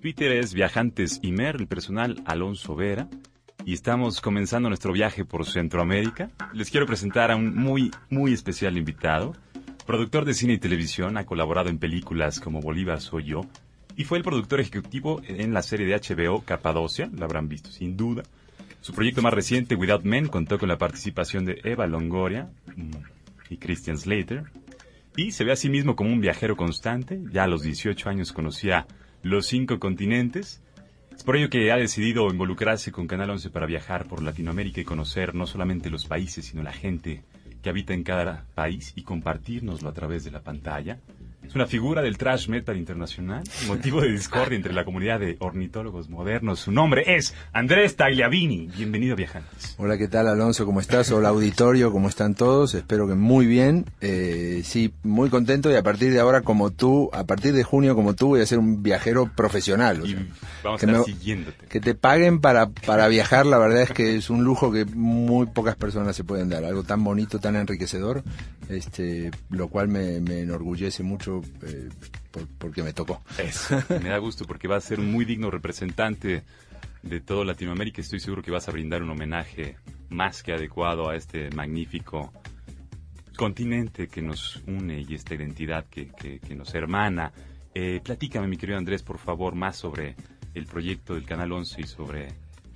Twitter 0.00 0.30
es 0.32 0.54
Viajantes 0.54 1.18
Imer, 1.22 1.56
el 1.56 1.66
personal 1.66 2.22
Alonso 2.26 2.76
Vera. 2.76 3.08
Y 3.64 3.72
estamos 3.72 4.20
comenzando 4.20 4.68
nuestro 4.68 4.92
viaje 4.92 5.24
por 5.24 5.46
Centroamérica. 5.46 6.30
Les 6.52 6.70
quiero 6.70 6.86
presentar 6.86 7.32
a 7.32 7.36
un 7.36 7.56
muy, 7.56 7.90
muy 8.08 8.32
especial 8.32 8.78
invitado. 8.78 9.34
Productor 9.84 10.24
de 10.24 10.34
cine 10.34 10.52
y 10.52 10.58
televisión, 10.58 11.16
ha 11.16 11.26
colaborado 11.26 11.70
en 11.70 11.78
películas 11.78 12.38
como 12.38 12.60
Bolívar 12.60 13.00
Soy 13.00 13.24
Yo. 13.24 13.40
Y 13.96 14.04
fue 14.04 14.18
el 14.18 14.24
productor 14.24 14.60
ejecutivo 14.60 15.20
en 15.26 15.52
la 15.52 15.62
serie 15.62 15.86
de 15.86 15.96
HBO 15.96 16.44
Capadocia, 16.44 17.10
la 17.16 17.24
habrán 17.24 17.48
visto 17.48 17.72
sin 17.72 17.96
duda. 17.96 18.22
Su 18.80 18.92
proyecto 18.92 19.22
más 19.22 19.34
reciente, 19.34 19.74
Without 19.74 20.04
Men, 20.04 20.28
contó 20.28 20.58
con 20.58 20.68
la 20.68 20.78
participación 20.78 21.44
de 21.44 21.60
Eva 21.64 21.86
Longoria 21.86 22.50
mm, 22.76 22.90
y 23.50 23.56
Christian 23.56 23.98
Slater. 23.98 24.44
Y 25.16 25.32
se 25.32 25.44
ve 25.44 25.52
a 25.52 25.56
sí 25.56 25.68
mismo 25.68 25.96
como 25.96 26.12
un 26.12 26.20
viajero 26.20 26.56
constante. 26.56 27.20
Ya 27.32 27.44
a 27.44 27.48
los 27.48 27.62
18 27.62 28.08
años 28.08 28.32
conocía 28.32 28.86
los 29.22 29.46
cinco 29.46 29.78
continentes. 29.78 30.62
Es 31.14 31.24
por 31.24 31.36
ello 31.36 31.50
que 31.50 31.72
ha 31.72 31.76
decidido 31.76 32.28
involucrarse 32.30 32.92
con 32.92 33.08
Canal 33.08 33.30
11 33.30 33.50
para 33.50 33.66
viajar 33.66 34.06
por 34.06 34.22
Latinoamérica 34.22 34.80
y 34.80 34.84
conocer 34.84 35.34
no 35.34 35.46
solamente 35.46 35.90
los 35.90 36.06
países, 36.06 36.46
sino 36.46 36.62
la 36.62 36.72
gente 36.72 37.24
que 37.60 37.70
habita 37.70 37.92
en 37.92 38.04
cada 38.04 38.44
país 38.54 38.92
y 38.94 39.02
compartirnoslo 39.02 39.88
a 39.88 39.92
través 39.92 40.22
de 40.22 40.30
la 40.30 40.42
pantalla. 40.42 41.00
Es 41.48 41.54
una 41.54 41.66
figura 41.66 42.02
del 42.02 42.18
trash 42.18 42.48
metal 42.48 42.76
internacional, 42.76 43.42
motivo 43.68 44.02
de 44.02 44.12
discordia 44.12 44.54
entre 44.54 44.74
la 44.74 44.84
comunidad 44.84 45.18
de 45.18 45.36
ornitólogos 45.40 46.10
modernos. 46.10 46.60
Su 46.60 46.72
nombre 46.72 47.04
es 47.16 47.32
Andrés 47.54 47.96
Tagliavini. 47.96 48.68
Bienvenido, 48.76 49.16
viajantes. 49.16 49.74
Hola, 49.78 49.96
¿qué 49.96 50.08
tal 50.08 50.28
Alonso? 50.28 50.66
¿Cómo 50.66 50.80
estás? 50.80 51.10
Hola 51.10 51.30
auditorio, 51.30 51.90
¿cómo 51.90 52.10
están 52.10 52.34
todos? 52.34 52.74
Espero 52.74 53.08
que 53.08 53.14
muy 53.14 53.46
bien. 53.46 53.86
Eh, 54.02 54.60
sí, 54.62 54.92
muy 55.02 55.30
contento 55.30 55.70
y 55.70 55.76
a 55.76 55.82
partir 55.82 56.12
de 56.12 56.20
ahora 56.20 56.42
como 56.42 56.68
tú, 56.70 57.08
a 57.14 57.24
partir 57.24 57.54
de 57.54 57.64
junio 57.64 57.94
como 57.94 58.14
tú 58.14 58.28
voy 58.28 58.42
a 58.42 58.46
ser 58.46 58.58
un 58.58 58.82
viajero 58.82 59.30
profesional. 59.34 60.02
o 60.02 60.06
Y 60.06 60.10
sea, 60.12 60.26
vamos 60.62 60.80
que 60.80 60.86
a 60.86 60.90
estar 60.90 61.06
me- 61.06 61.12
siguiéndote. 61.14 61.66
que 61.66 61.80
te 61.80 61.94
paguen 61.94 62.40
para, 62.40 62.68
para 62.68 63.08
viajar, 63.08 63.46
la 63.46 63.56
verdad 63.56 63.80
es 63.80 63.92
que 63.92 64.16
es 64.16 64.28
un 64.28 64.44
lujo 64.44 64.70
que 64.70 64.84
muy 64.84 65.46
pocas 65.46 65.76
personas 65.76 66.14
se 66.14 66.24
pueden 66.24 66.50
dar. 66.50 66.64
Algo 66.66 66.82
tan 66.82 67.02
bonito, 67.02 67.38
tan 67.38 67.56
enriquecedor, 67.56 68.22
este, 68.68 69.30
lo 69.48 69.68
cual 69.68 69.88
me, 69.88 70.20
me 70.20 70.40
enorgullece 70.40 71.02
mucho 71.02 71.37
por- 72.30 72.46
porque 72.58 72.82
me 72.82 72.92
tocó. 72.92 73.22
Me 74.02 74.08
da 74.08 74.18
gusto 74.18 74.44
porque 74.44 74.68
va 74.68 74.76
a 74.76 74.80
ser 74.80 75.00
un 75.00 75.10
muy 75.10 75.24
digno 75.24 75.50
representante 75.50 76.42
de 77.02 77.20
todo 77.20 77.44
Latinoamérica. 77.44 78.00
Estoy 78.00 78.20
seguro 78.20 78.42
que 78.42 78.50
vas 78.50 78.68
a 78.68 78.72
brindar 78.72 79.02
un 79.02 79.10
homenaje 79.10 79.76
más 80.08 80.42
que 80.42 80.52
adecuado 80.52 81.08
a 81.10 81.16
este 81.16 81.50
magnífico 81.50 82.32
continente 83.36 84.08
que 84.08 84.20
nos 84.22 84.62
une 84.66 85.00
y 85.08 85.14
esta 85.14 85.34
identidad 85.34 85.86
que 85.86 86.10
nos 86.56 86.74
hermana. 86.74 87.32
Eh, 87.74 88.00
platícame, 88.02 88.48
mi 88.48 88.56
querido 88.56 88.78
Andrés, 88.78 89.02
por 89.02 89.18
favor, 89.18 89.54
más 89.54 89.76
sobre 89.76 90.16
el 90.54 90.66
proyecto 90.66 91.14
del 91.14 91.24
Canal 91.24 91.52
11 91.52 91.80
y 91.82 91.84
sobre 91.84 92.28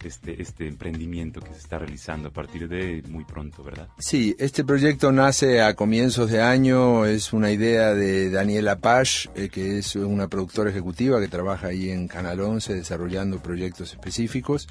este, 0.04 0.40
este 0.40 0.66
emprendimiento 0.66 1.40
que 1.40 1.52
se 1.52 1.58
está 1.58 1.78
realizando 1.78 2.28
a 2.28 2.32
partir 2.32 2.68
de 2.68 3.02
muy 3.08 3.24
pronto, 3.24 3.62
¿verdad? 3.62 3.88
Sí, 3.98 4.34
este 4.38 4.64
proyecto 4.64 5.12
nace 5.12 5.62
a 5.62 5.74
comienzos 5.74 6.30
de 6.30 6.40
año, 6.40 7.06
es 7.06 7.32
una 7.32 7.50
idea 7.50 7.94
de 7.94 8.30
Daniela 8.30 8.78
Pash, 8.78 9.28
eh, 9.34 9.48
que 9.48 9.78
es 9.78 9.96
una 9.96 10.28
productora 10.28 10.70
ejecutiva 10.70 11.20
que 11.20 11.28
trabaja 11.28 11.68
ahí 11.68 11.90
en 11.90 12.08
Canal 12.08 12.40
11 12.40 12.74
desarrollando 12.74 13.40
proyectos 13.42 13.92
específicos. 13.92 14.68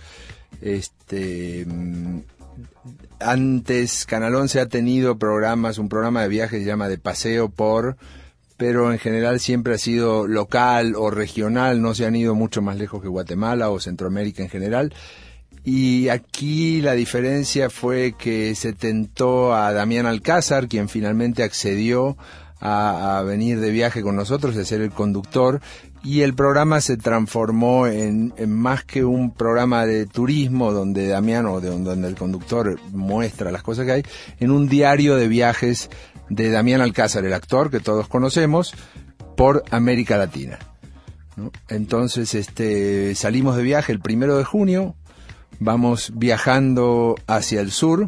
Este, 0.61 1.65
mm, 1.65 2.19
antes 3.19 4.05
Canal 4.05 4.35
11 4.35 4.59
ha 4.59 4.65
tenido 4.67 5.17
programas, 5.17 5.77
un 5.77 5.89
programa 5.89 6.23
de 6.23 6.29
viaje 6.29 6.57
que 6.57 6.63
se 6.63 6.67
llama 6.67 6.89
De 6.89 6.97
Paseo 6.97 7.49
por, 7.49 7.97
pero 8.61 8.91
en 8.91 8.99
general 8.99 9.39
siempre 9.39 9.73
ha 9.73 9.77
sido 9.79 10.27
local 10.27 10.93
o 10.95 11.09
regional, 11.09 11.81
no 11.81 11.95
se 11.95 12.05
han 12.05 12.15
ido 12.15 12.35
mucho 12.35 12.61
más 12.61 12.77
lejos 12.77 13.01
que 13.01 13.07
Guatemala 13.07 13.71
o 13.71 13.79
Centroamérica 13.79 14.43
en 14.43 14.49
general. 14.49 14.93
Y 15.63 16.09
aquí 16.09 16.79
la 16.79 16.93
diferencia 16.93 17.71
fue 17.71 18.13
que 18.15 18.53
se 18.53 18.73
tentó 18.73 19.55
a 19.55 19.73
Damián 19.73 20.05
Alcázar, 20.05 20.67
quien 20.67 20.89
finalmente 20.89 21.41
accedió 21.41 22.17
a, 22.59 23.23
venir 23.25 23.59
de 23.59 23.71
viaje 23.71 24.03
con 24.03 24.15
nosotros, 24.15 24.55
a 24.55 24.63
ser 24.63 24.81
el 24.81 24.91
conductor, 24.91 25.59
y 26.03 26.21
el 26.21 26.35
programa 26.35 26.81
se 26.81 26.97
transformó 26.97 27.87
en, 27.87 28.31
más 28.47 28.83
que 28.83 29.03
un 29.03 29.33
programa 29.33 29.87
de 29.87 30.05
turismo 30.05 30.71
donde 30.71 31.07
Damián 31.07 31.47
o 31.47 31.61
de 31.61 31.69
donde 31.69 32.07
el 32.07 32.15
conductor 32.15 32.79
muestra 32.91 33.51
las 33.51 33.63
cosas 33.63 33.87
que 33.87 33.91
hay, 33.91 34.03
en 34.39 34.51
un 34.51 34.69
diario 34.69 35.15
de 35.15 35.27
viajes 35.27 35.89
de 36.31 36.49
Damián 36.49 36.79
Alcázar, 36.79 37.25
el 37.25 37.33
actor 37.33 37.69
que 37.69 37.81
todos 37.81 38.07
conocemos, 38.07 38.73
por 39.35 39.63
América 39.69 40.17
Latina. 40.17 40.59
Entonces, 41.67 42.33
este, 42.35 43.15
salimos 43.15 43.57
de 43.57 43.63
viaje 43.63 43.91
el 43.91 43.99
primero 43.99 44.37
de 44.37 44.45
junio, 44.45 44.95
vamos 45.59 46.13
viajando 46.15 47.15
hacia 47.27 47.59
el 47.59 47.71
sur, 47.71 48.07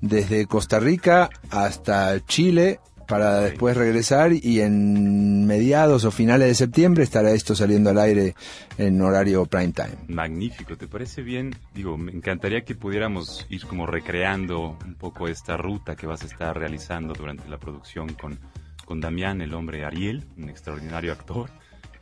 desde 0.00 0.46
Costa 0.46 0.80
Rica 0.80 1.30
hasta 1.50 2.24
Chile, 2.26 2.80
para 3.06 3.40
después 3.40 3.76
regresar 3.76 4.32
y 4.32 4.60
en 4.60 5.46
mediados 5.46 6.04
o 6.04 6.10
finales 6.10 6.48
de 6.48 6.54
septiembre 6.54 7.04
estará 7.04 7.30
esto 7.32 7.54
saliendo 7.54 7.90
al 7.90 7.98
aire 7.98 8.34
en 8.78 9.00
horario 9.00 9.46
prime 9.46 9.72
time. 9.72 9.96
Magnífico, 10.08 10.76
¿te 10.76 10.88
parece 10.88 11.22
bien? 11.22 11.54
Digo, 11.74 11.96
me 11.96 12.12
encantaría 12.12 12.64
que 12.64 12.74
pudiéramos 12.74 13.46
ir 13.50 13.66
como 13.66 13.86
recreando 13.86 14.78
un 14.84 14.94
poco 14.94 15.28
esta 15.28 15.56
ruta 15.56 15.96
que 15.96 16.06
vas 16.06 16.22
a 16.22 16.26
estar 16.26 16.56
realizando 16.58 17.14
durante 17.14 17.48
la 17.48 17.58
producción 17.58 18.12
con, 18.14 18.38
con 18.84 19.00
Damián, 19.00 19.40
el 19.40 19.54
hombre 19.54 19.84
Ariel, 19.84 20.24
un 20.36 20.48
extraordinario 20.48 21.12
actor, 21.12 21.50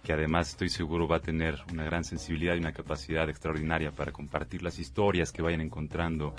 que 0.02 0.12
además 0.12 0.50
estoy 0.50 0.68
seguro 0.68 1.06
va 1.06 1.16
a 1.16 1.22
tener 1.22 1.58
una 1.72 1.84
gran 1.84 2.04
sensibilidad 2.04 2.54
y 2.54 2.58
una 2.58 2.72
capacidad 2.72 3.28
extraordinaria 3.28 3.92
para 3.92 4.12
compartir 4.12 4.62
las 4.62 4.78
historias 4.78 5.32
que 5.32 5.42
vayan 5.42 5.60
encontrando 5.60 6.34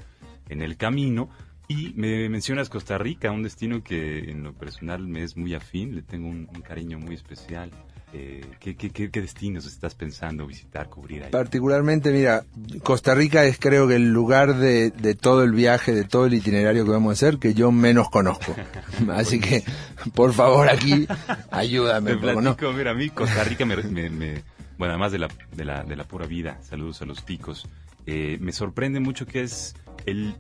en 0.49 0.61
el 0.61 0.77
camino. 0.77 1.29
Y 1.67 1.93
me 1.95 2.27
mencionas 2.29 2.69
Costa 2.69 2.97
Rica, 2.97 3.31
un 3.31 3.43
destino 3.43 3.83
que 3.83 4.29
en 4.29 4.43
lo 4.43 4.53
personal 4.53 5.07
me 5.07 5.23
es 5.23 5.37
muy 5.37 5.53
afín, 5.55 5.95
le 5.95 6.01
tengo 6.01 6.27
un, 6.27 6.47
un 6.53 6.61
cariño 6.61 6.99
muy 6.99 7.15
especial. 7.15 7.71
Eh, 8.15 8.45
¿qué, 8.59 8.75
qué, 8.75 9.09
destinos 9.21 9.65
estás 9.65 9.95
pensando 9.95 10.45
visitar, 10.45 10.87
cubrir 10.87 11.23
ahí? 11.23 11.31
Particularmente, 11.31 12.11
mira, 12.11 12.45
Costa 12.83 13.15
Rica 13.15 13.43
es 13.45 13.57
creo 13.59 13.87
que 13.87 13.95
el 13.95 14.11
lugar 14.13 14.55
de, 14.57 14.91
de 14.91 15.15
todo 15.15 15.43
el 15.43 15.51
viaje, 15.53 15.93
de 15.93 16.03
todo 16.03 16.27
el 16.27 16.35
itinerario 16.35 16.85
que 16.85 16.91
vamos 16.91 17.09
a 17.09 17.13
hacer, 17.13 17.39
que 17.39 17.55
yo 17.55 17.71
menos 17.71 18.11
conozco. 18.11 18.55
Así 19.11 19.39
que, 19.39 19.63
por 20.13 20.33
favor, 20.33 20.69
aquí, 20.69 21.07
ayúdame 21.49 22.11
mira, 22.73 22.91
a 22.91 22.93
mí 22.93 23.09
Costa 23.09 23.43
Rica 23.45 23.65
me, 23.65 23.77
me- 23.77 24.09
me- 24.11 24.43
bueno, 24.77 24.93
además 24.93 25.11
de 25.11 25.17
la, 25.19 25.29
de 25.55 25.65
la, 25.65 25.83
de 25.83 25.95
la 25.95 26.03
pura 26.03 26.27
vida, 26.27 26.59
saludos 26.61 27.01
a 27.01 27.05
los 27.05 27.25
ticos, 27.25 27.67
eh, 28.05 28.37
me 28.41 28.51
sorprende 28.51 28.99
mucho 28.99 29.25
que 29.25 29.41
es 29.41 29.75
el, 30.05 30.35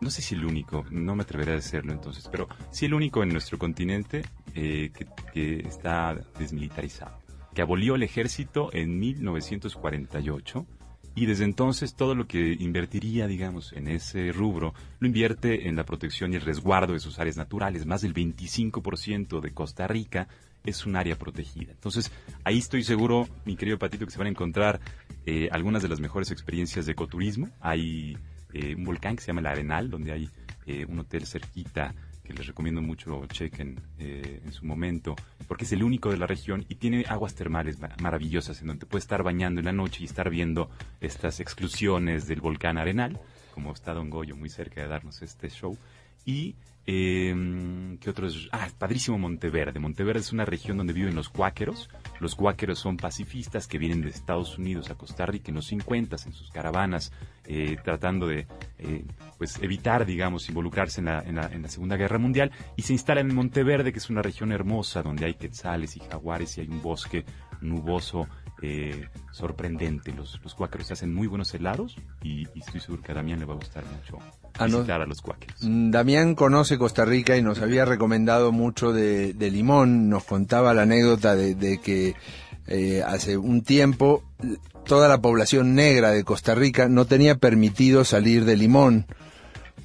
no 0.00 0.10
sé 0.10 0.22
si 0.22 0.34
el 0.34 0.44
único, 0.44 0.84
no 0.90 1.14
me 1.14 1.22
atreveré 1.22 1.52
a 1.52 1.56
decirlo 1.56 1.92
entonces, 1.92 2.28
pero 2.30 2.48
sí 2.70 2.86
el 2.86 2.94
único 2.94 3.22
en 3.22 3.30
nuestro 3.30 3.58
continente 3.58 4.22
eh, 4.54 4.90
que, 5.32 5.58
está 5.66 6.14
desmilitarizado, 6.38 7.18
que 7.54 7.62
abolió 7.62 7.94
el 7.94 8.02
ejército 8.02 8.70
en 8.72 8.98
1948 8.98 10.66
y 11.14 11.24
desde 11.24 11.44
entonces 11.44 11.94
todo 11.94 12.14
lo 12.14 12.26
que 12.26 12.56
invertiría, 12.58 13.26
digamos, 13.26 13.72
en 13.72 13.88
ese 13.88 14.32
rubro, 14.32 14.74
lo 14.98 15.06
invierte 15.06 15.66
en 15.66 15.74
la 15.74 15.84
protección 15.84 16.32
y 16.32 16.36
el 16.36 16.42
resguardo 16.42 16.92
de 16.92 17.00
sus 17.00 17.18
áreas 17.18 17.38
naturales. 17.38 17.86
Más 17.86 18.02
del 18.02 18.12
25% 18.12 19.40
de 19.40 19.50
Costa 19.52 19.86
Rica 19.86 20.28
es 20.62 20.84
un 20.84 20.94
área 20.94 21.16
protegida. 21.16 21.72
Entonces, 21.72 22.12
ahí 22.44 22.58
estoy 22.58 22.82
seguro, 22.82 23.28
mi 23.46 23.56
querido 23.56 23.78
Patito, 23.78 24.04
que 24.04 24.12
se 24.12 24.18
van 24.18 24.26
a 24.26 24.30
encontrar 24.30 24.80
eh, 25.24 25.48
algunas 25.52 25.82
de 25.82 25.88
las 25.88 26.00
mejores 26.00 26.30
experiencias 26.30 26.84
de 26.84 26.92
ecoturismo. 26.92 27.48
Hay 27.60 28.18
eh, 28.58 28.74
un 28.74 28.84
volcán 28.84 29.16
que 29.16 29.22
se 29.22 29.28
llama 29.28 29.40
el 29.40 29.46
Arenal, 29.46 29.90
donde 29.90 30.12
hay 30.12 30.28
eh, 30.66 30.84
un 30.88 30.98
hotel 30.98 31.26
cerquita 31.26 31.94
que 32.24 32.32
les 32.32 32.46
recomiendo 32.46 32.82
mucho 32.82 33.24
chequen 33.26 33.78
eh, 34.00 34.40
en 34.44 34.52
su 34.52 34.64
momento, 34.66 35.14
porque 35.46 35.64
es 35.64 35.72
el 35.72 35.82
único 35.84 36.10
de 36.10 36.16
la 36.16 36.26
región 36.26 36.64
y 36.68 36.74
tiene 36.74 37.04
aguas 37.08 37.34
termales 37.36 37.78
ma- 37.78 37.94
maravillosas 38.02 38.60
en 38.62 38.66
donde 38.68 38.84
puedes 38.86 39.04
estar 39.04 39.22
bañando 39.22 39.60
en 39.60 39.66
la 39.66 39.72
noche 39.72 40.02
y 40.02 40.06
estar 40.06 40.28
viendo 40.28 40.68
estas 41.00 41.38
exclusiones 41.38 42.26
del 42.26 42.40
volcán 42.40 42.78
Arenal. 42.78 43.20
como 43.54 43.72
está 43.72 43.94
Don 43.94 44.10
Goyo, 44.10 44.34
muy 44.36 44.48
cerca 44.50 44.82
de 44.82 44.88
darnos 44.88 45.22
este 45.22 45.48
show. 45.50 45.78
Y, 46.26 46.56
eh, 46.86 47.98
¿qué 48.00 48.10
otros? 48.10 48.48
Ah, 48.52 48.68
padrísimo 48.78 49.18
Monteverde. 49.18 49.80
Monteverde 49.80 50.20
es 50.20 50.32
una 50.32 50.44
región 50.44 50.76
donde 50.76 50.92
viven 50.92 51.16
los 51.16 51.28
cuáqueros. 51.28 51.90
Los 52.20 52.36
cuáqueros 52.36 52.78
son 52.78 52.96
pacifistas 52.96 53.66
que 53.66 53.78
vienen 53.78 54.02
de 54.02 54.10
Estados 54.10 54.56
Unidos 54.56 54.90
a 54.90 54.94
Costa 54.94 55.26
Rica 55.26 55.50
en 55.50 55.56
los 55.56 55.66
50 55.66 56.16
en 56.24 56.32
sus 56.32 56.50
caravanas, 56.50 57.12
eh, 57.44 57.76
tratando 57.82 58.28
de 58.28 58.46
eh, 58.78 59.04
pues 59.36 59.60
evitar, 59.62 60.06
digamos, 60.06 60.48
involucrarse 60.48 61.00
en 61.00 61.06
la, 61.06 61.22
en, 61.22 61.62
la, 61.62 61.68
Segunda 61.68 61.96
Guerra 61.96 62.18
Mundial. 62.18 62.52
Y 62.76 62.82
se 62.82 62.92
instalan 62.92 63.30
en 63.30 63.34
Monteverde, 63.34 63.92
que 63.92 63.98
es 63.98 64.08
una 64.08 64.22
región 64.22 64.52
hermosa 64.52 65.02
donde 65.02 65.26
hay 65.26 65.34
quetzales 65.34 65.96
y 65.96 66.00
jaguares 66.00 66.56
y 66.56 66.60
hay 66.60 66.68
un 66.68 66.82
bosque 66.82 67.24
nuboso 67.60 68.28
eh, 68.66 69.08
sorprendente. 69.32 70.12
Los, 70.12 70.40
los 70.42 70.54
cuáqueros 70.54 70.90
hacen 70.90 71.14
muy 71.14 71.26
buenos 71.26 71.54
helados 71.54 71.96
y, 72.22 72.48
y, 72.54 72.60
estoy 72.60 72.80
seguro 72.80 73.02
que 73.02 73.12
a 73.12 73.14
Damián 73.14 73.38
le 73.38 73.46
va 73.46 73.54
a 73.54 73.56
gustar 73.56 73.84
mucho 73.84 74.18
ah, 74.58 74.66
visitar 74.66 74.98
no, 74.98 75.04
a 75.04 75.06
los 75.06 75.22
cuáqueros. 75.22 75.62
Mm, 75.62 75.90
Damián 75.90 76.34
conoce 76.34 76.78
Costa 76.78 77.04
Rica 77.04 77.36
y 77.36 77.42
nos 77.42 77.60
había 77.60 77.84
recomendado 77.84 78.50
mucho 78.50 78.92
de, 78.92 79.34
de 79.34 79.50
Limón. 79.50 80.08
Nos 80.08 80.24
contaba 80.24 80.74
la 80.74 80.82
anécdota 80.82 81.36
de, 81.36 81.54
de 81.54 81.78
que 81.78 82.14
eh, 82.66 83.02
hace 83.06 83.36
un 83.36 83.62
tiempo 83.62 84.24
toda 84.84 85.08
la 85.08 85.20
población 85.20 85.74
negra 85.74 86.10
de 86.10 86.24
Costa 86.24 86.54
Rica 86.54 86.88
no 86.88 87.04
tenía 87.04 87.36
permitido 87.36 88.04
salir 88.04 88.44
de 88.44 88.56
Limón 88.56 89.06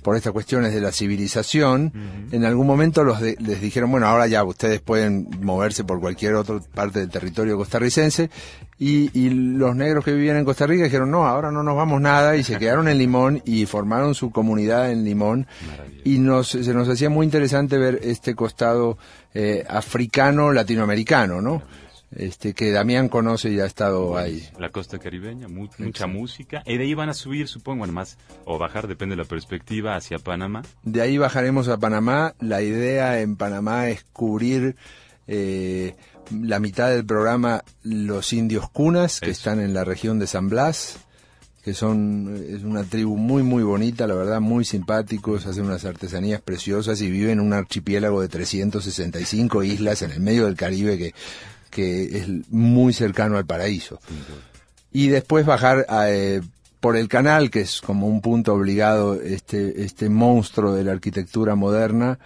por 0.02 0.16
estas 0.16 0.34
cuestiones 0.34 0.74
de 0.74 0.82
la 0.82 0.92
civilización, 0.92 1.92
uh 1.94 1.98
-huh. 1.98 2.34
en 2.36 2.46
algún 2.46 2.68
momento 2.68 3.04
los 3.04 3.20
de, 3.20 3.36
les 3.40 3.62
dijeron, 3.62 3.92
bueno, 3.92 4.08
ahora 4.08 4.28
ya 4.28 4.44
ustedes 4.44 4.82
pueden 4.82 5.28
moverse 5.42 5.84
por 5.84 6.00
cualquier 6.00 6.36
otra 6.36 6.60
parte 6.74 7.00
del 7.00 7.10
territorio 7.10 7.58
costarricense, 7.58 8.30
y, 8.78 9.12
y, 9.14 9.30
los 9.30 9.76
negros 9.76 10.04
que 10.04 10.12
vivían 10.12 10.38
en 10.38 10.46
Costa 10.46 10.66
Rica 10.66 10.86
dijeron, 10.86 11.12
no, 11.12 11.28
ahora 11.28 11.52
no 11.52 11.62
nos 11.62 11.76
vamos 11.76 12.02
nada, 12.02 12.36
y 12.36 12.44
se 12.44 12.58
quedaron 12.60 12.88
en 12.88 12.98
Limón 12.98 13.42
y 13.46 13.66
formaron 13.68 14.16
su 14.16 14.32
comunidad 14.32 14.92
en 14.92 15.04
Limón, 15.04 15.46
y 16.04 16.18
nos, 16.18 16.50
se 16.50 16.74
nos 16.74 16.90
hacía 16.90 17.10
muy 17.10 17.26
interesante 17.26 17.78
ver 17.78 18.00
este 18.04 18.34
costado 18.34 18.98
eh, 19.34 19.64
africano 19.70 20.52
latinoamericano, 20.52 21.42
¿no? 21.42 21.62
Este 22.15 22.54
que 22.54 22.71
Damián 22.71 23.10
conoce 23.10 23.50
y 23.52 23.60
ha 23.60 23.65
estado 23.65 24.17
ahí. 24.17 24.47
La 24.60 24.69
costa 24.69 25.00
caribeña, 25.00 25.47
mu 25.47 25.67
mucha 25.78 26.08
música. 26.08 26.63
Y 26.65 26.78
de 26.78 26.84
ahí 26.84 26.93
van 26.93 27.10
a 27.10 27.13
subir, 27.13 27.47
supongo, 27.47 27.80
bueno, 27.80 27.93
más 27.93 28.17
o 28.45 28.58
bajar, 28.58 28.88
depende 28.88 29.15
de 29.15 29.24
la 29.24 29.28
perspectiva, 29.28 29.95
hacia 29.95 30.19
Panamá. 30.19 30.63
De 30.84 31.02
ahí 31.02 31.17
bajaremos 31.17 31.67
a 31.67 31.78
Panamá. 31.78 32.34
La 32.39 32.62
idea 32.62 33.21
en 33.21 33.36
Panamá 33.36 33.89
es 33.89 34.04
cubrir 34.12 34.76
eh, 35.28 35.95
la 36.32 36.60
mitad 36.60 36.89
del 36.89 37.06
programa 37.06 37.63
los 37.84 38.34
indios 38.34 38.69
cunas, 38.69 39.19
que 39.19 39.30
están 39.30 39.60
en 39.60 39.74
la 39.74 39.84
región 39.84 40.19
de 40.19 40.28
San 40.28 40.50
Blas 40.50 41.00
que 41.63 41.74
son 41.76 42.43
es 42.50 42.63
una 42.63 42.84
tribu 42.84 43.17
muy 43.17 43.43
muy 43.43 43.63
bonita, 43.63 44.08
la 44.08 44.15
verdad, 44.15 44.41
muy 44.41 44.65
simpáticos, 44.65 45.45
hacen 45.45 45.65
unas 45.65 45.86
artesanías 45.86 46.41
preciosas 46.41 47.02
y 47.02 47.12
viven 47.12 47.34
en 47.34 47.39
un 47.41 47.54
archipiélago 47.54 48.21
de 48.21 48.30
365 48.30 49.63
islas 49.63 50.02
en 50.02 50.12
el 50.12 50.21
medio 50.21 50.45
del 50.45 50.56
Caribe 50.56 50.97
que 50.97 51.13
que 51.72 52.18
es 52.18 52.28
muy 52.50 52.94
cercano 52.94 53.38
al 53.38 53.46
paraíso. 53.48 54.00
Y 54.92 55.08
después 55.08 55.46
bajar 55.46 55.86
a, 55.90 56.12
eh, 56.12 56.42
por 56.80 56.98
el 56.98 57.08
canal, 57.08 57.50
que 57.50 57.62
es 57.62 57.82
como 57.82 58.08
un 58.08 58.22
punto 58.22 58.54
obligado, 58.54 59.20
este, 59.20 59.84
este 59.84 60.10
monstruo 60.10 60.74
de 60.74 60.84
la 60.84 60.92
arquitectura 60.92 61.56
moderna, 61.56 62.20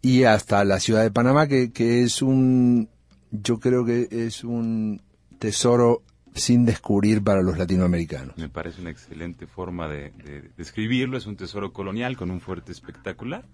y 0.00 0.24
hasta 0.24 0.64
la 0.64 0.80
ciudad 0.80 1.02
de 1.02 1.10
Panamá, 1.10 1.46
que, 1.46 1.72
que 1.72 2.02
es 2.02 2.22
un, 2.22 2.88
yo 3.30 3.60
creo 3.60 3.84
que 3.84 4.08
es 4.10 4.44
un 4.44 5.02
tesoro 5.38 6.02
sin 6.34 6.64
descubrir 6.64 7.22
para 7.22 7.42
los 7.42 7.58
latinoamericanos. 7.58 8.38
Me 8.38 8.48
parece 8.48 8.80
una 8.80 8.90
excelente 8.90 9.46
forma 9.46 9.88
de, 9.88 10.12
de 10.24 10.50
describirlo, 10.56 11.18
es 11.18 11.26
un 11.26 11.36
tesoro 11.36 11.72
colonial 11.72 12.16
con 12.16 12.30
un 12.30 12.40
fuerte 12.40 12.72
espectacular 12.72 13.44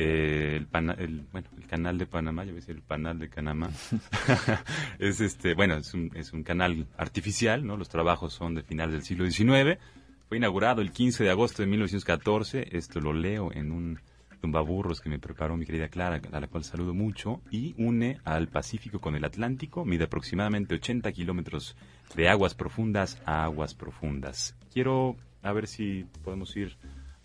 eh, 0.00 0.54
el, 0.56 0.66
pana, 0.66 0.94
el, 0.96 1.26
bueno, 1.32 1.48
el 1.56 1.66
canal 1.66 1.98
de 1.98 2.06
Panamá, 2.06 2.44
yo 2.44 2.52
voy 2.52 2.58
a 2.58 2.60
decir 2.60 2.76
el 2.76 2.82
panal 2.82 3.18
de 3.18 3.28
Panamá, 3.28 3.68
es 5.00 5.20
este, 5.20 5.54
bueno, 5.54 5.76
es 5.76 5.92
un, 5.92 6.12
es 6.14 6.32
un 6.32 6.44
canal 6.44 6.86
artificial, 6.96 7.66
¿no? 7.66 7.76
Los 7.76 7.88
trabajos 7.88 8.32
son 8.32 8.54
de 8.54 8.62
finales 8.62 8.92
del 8.92 9.02
siglo 9.02 9.28
XIX. 9.28 9.80
Fue 10.28 10.36
inaugurado 10.36 10.82
el 10.82 10.92
15 10.92 11.24
de 11.24 11.30
agosto 11.30 11.62
de 11.62 11.68
1914. 11.68 12.76
Esto 12.76 13.00
lo 13.00 13.12
leo 13.12 13.50
en 13.52 13.72
un 13.72 13.98
tumbaburros 14.40 15.00
que 15.00 15.08
me 15.08 15.18
preparó 15.18 15.56
mi 15.56 15.66
querida 15.66 15.88
Clara, 15.88 16.20
a 16.30 16.40
la 16.40 16.46
cual 16.46 16.62
saludo 16.62 16.94
mucho, 16.94 17.42
y 17.50 17.74
une 17.76 18.20
al 18.24 18.46
Pacífico 18.46 19.00
con 19.00 19.16
el 19.16 19.24
Atlántico, 19.24 19.84
mide 19.84 20.04
aproximadamente 20.04 20.76
80 20.76 21.10
kilómetros 21.10 21.76
de 22.14 22.28
aguas 22.28 22.54
profundas 22.54 23.20
a 23.26 23.42
aguas 23.42 23.74
profundas. 23.74 24.54
Quiero 24.72 25.16
a 25.42 25.52
ver 25.52 25.66
si 25.66 26.04
podemos 26.22 26.56
ir 26.56 26.76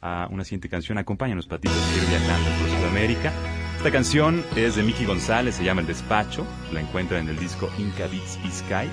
a 0.03 0.27
una 0.29 0.43
siguiente 0.43 0.69
canción. 0.69 0.97
Acompáñanos, 0.97 1.47
Patitos, 1.47 1.77
ir 1.95 2.07
viajando 2.09 2.49
por 2.59 2.69
Sudamérica. 2.69 3.31
Esta 3.77 3.89
canción 3.89 4.43
es 4.55 4.75
de 4.75 4.83
Miki 4.83 5.05
González, 5.05 5.55
se 5.55 5.63
llama 5.63 5.81
El 5.81 5.87
Despacho. 5.87 6.45
La 6.71 6.81
encuentran 6.81 7.21
en 7.21 7.29
el 7.29 7.39
disco 7.39 7.71
Inca 7.77 8.07
Beats 8.07 8.37
y 8.45 8.51
Sky. 8.51 8.89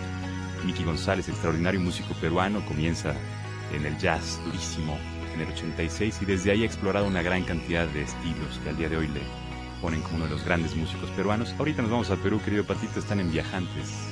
Miki 0.64 0.84
González, 0.84 1.28
extraordinario 1.28 1.80
músico 1.80 2.14
peruano, 2.20 2.64
comienza 2.64 3.14
en 3.74 3.84
el 3.84 3.98
jazz 3.98 4.40
durísimo 4.44 4.96
en 5.34 5.40
el 5.40 5.48
86 5.48 6.18
y 6.22 6.24
desde 6.24 6.52
ahí 6.52 6.62
ha 6.62 6.66
explorado 6.66 7.06
una 7.06 7.22
gran 7.22 7.42
cantidad 7.44 7.86
de 7.88 8.02
estilos 8.02 8.58
que 8.62 8.70
al 8.70 8.76
día 8.76 8.88
de 8.88 8.96
hoy 8.96 9.08
le 9.08 9.20
ponen 9.80 10.02
como 10.02 10.16
uno 10.16 10.24
de 10.26 10.32
los 10.32 10.44
grandes 10.44 10.76
músicos 10.76 11.10
peruanos. 11.10 11.54
Ahorita 11.58 11.82
nos 11.82 11.90
vamos 11.90 12.10
al 12.10 12.18
Perú, 12.18 12.40
querido 12.44 12.64
Patito, 12.64 13.00
están 13.00 13.20
en 13.20 13.32
Viajantes. 13.32 14.09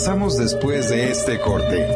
Regresamos 0.00 0.38
después 0.38 0.88
de 0.88 1.10
este 1.10 1.38
corte. 1.38 1.86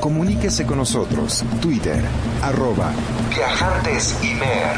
Comuníquese 0.00 0.66
con 0.66 0.78
nosotros. 0.78 1.44
Twitter, 1.62 2.02
arroba 2.42 2.90
Viajantes 3.30 4.16
Imer. 4.20 4.74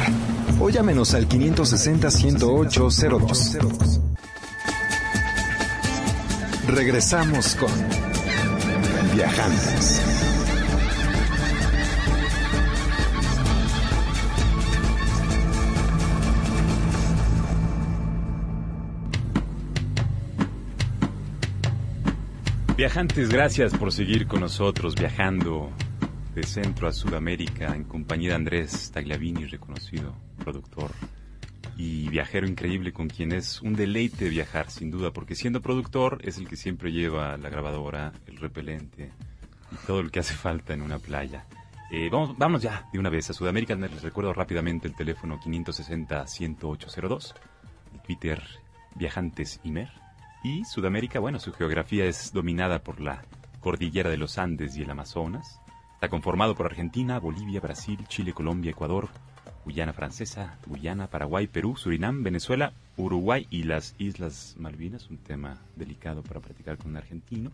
O 0.61 0.69
llámenos 0.69 1.15
al 1.15 1.27
560-108-02. 1.31 4.01
Regresamos 6.69 7.55
con 7.55 7.73
Viajantes. 9.15 10.16
Viajantes, 22.77 23.31
gracias 23.31 23.73
por 23.75 23.91
seguir 23.91 24.27
con 24.27 24.41
nosotros 24.41 24.95
viajando 24.95 25.73
de 26.35 26.43
Centro 26.43 26.87
a 26.89 26.93
Sudamérica 26.93 27.75
en 27.75 27.85
compañía 27.85 28.29
de 28.29 28.35
Andrés 28.35 28.91
Tagliavini, 28.93 29.47
reconocido 29.47 30.15
productor 30.45 30.91
y 31.79 32.11
viajero 32.11 32.47
increíble 32.47 32.93
con 32.93 33.09
quien 33.09 33.33
es 33.33 33.63
un 33.63 33.73
deleite 33.73 34.29
viajar, 34.29 34.71
sin 34.71 34.91
duda, 34.91 35.11
porque 35.11 35.35
siendo 35.35 35.63
productor 35.63 36.19
es 36.23 36.37
el 36.37 36.47
que 36.47 36.57
siempre 36.57 36.93
lleva 36.93 37.39
la 37.39 37.49
grabadora, 37.49 38.13
el 38.27 38.37
repelente 38.37 39.11
y 39.73 39.77
todo 39.87 40.03
lo 40.03 40.11
que 40.11 40.21
hace 40.21 40.35
falta 40.35 40.75
en 40.75 40.83
una 40.83 40.99
playa. 40.99 41.47
Eh, 41.91 42.11
vamos, 42.11 42.61
ya 42.61 42.91
de 42.93 42.99
una 42.99 43.09
vez 43.09 43.31
a 43.31 43.33
Sudamérica. 43.33 43.75
Les 43.75 44.03
recuerdo 44.03 44.35
rápidamente 44.35 44.87
el 44.87 44.95
teléfono 44.95 45.41
560-10802, 45.41 47.35
el 47.95 48.03
Twitter 48.03 48.43
Viajantes 48.97 49.61
Imer. 49.65 49.89
Y 50.47 50.65
Sudamérica, 50.65 51.19
bueno, 51.19 51.41
su 51.41 51.53
geografía 51.53 52.05
es 52.05 52.33
dominada 52.33 52.79
por 52.79 53.01
la 53.01 53.25
cordillera 53.59 54.11
de 54.11 54.17
los 54.17 54.39
Andes 54.39 54.77
y 54.77 54.83
el 54.83 54.91
Amazonas. 54.91 55.61
Está 55.95 56.09
conformado 56.09 56.55
por 56.55 56.67
Argentina, 56.67 57.19
Bolivia, 57.19 57.59
Brasil, 57.59 57.99
Chile, 58.07 58.33
Colombia, 58.33 58.71
Ecuador, 58.71 59.09
Guyana 59.65 59.93
Francesa, 59.93 60.57
Guyana, 60.65 61.09
Paraguay, 61.09 61.49
Perú, 61.49 61.77
Surinam, 61.77 62.23
Venezuela, 62.23 62.73
Uruguay 62.97 63.49
y 63.51 63.65
las 63.65 63.97
Islas 63.99 64.55
Malvinas, 64.57 65.11
un 65.11 65.19
tema 65.19 65.61
delicado 65.75 66.23
para 66.23 66.39
practicar 66.39 66.79
con 66.79 66.93
un 66.93 66.99
argentino. 66.99 67.51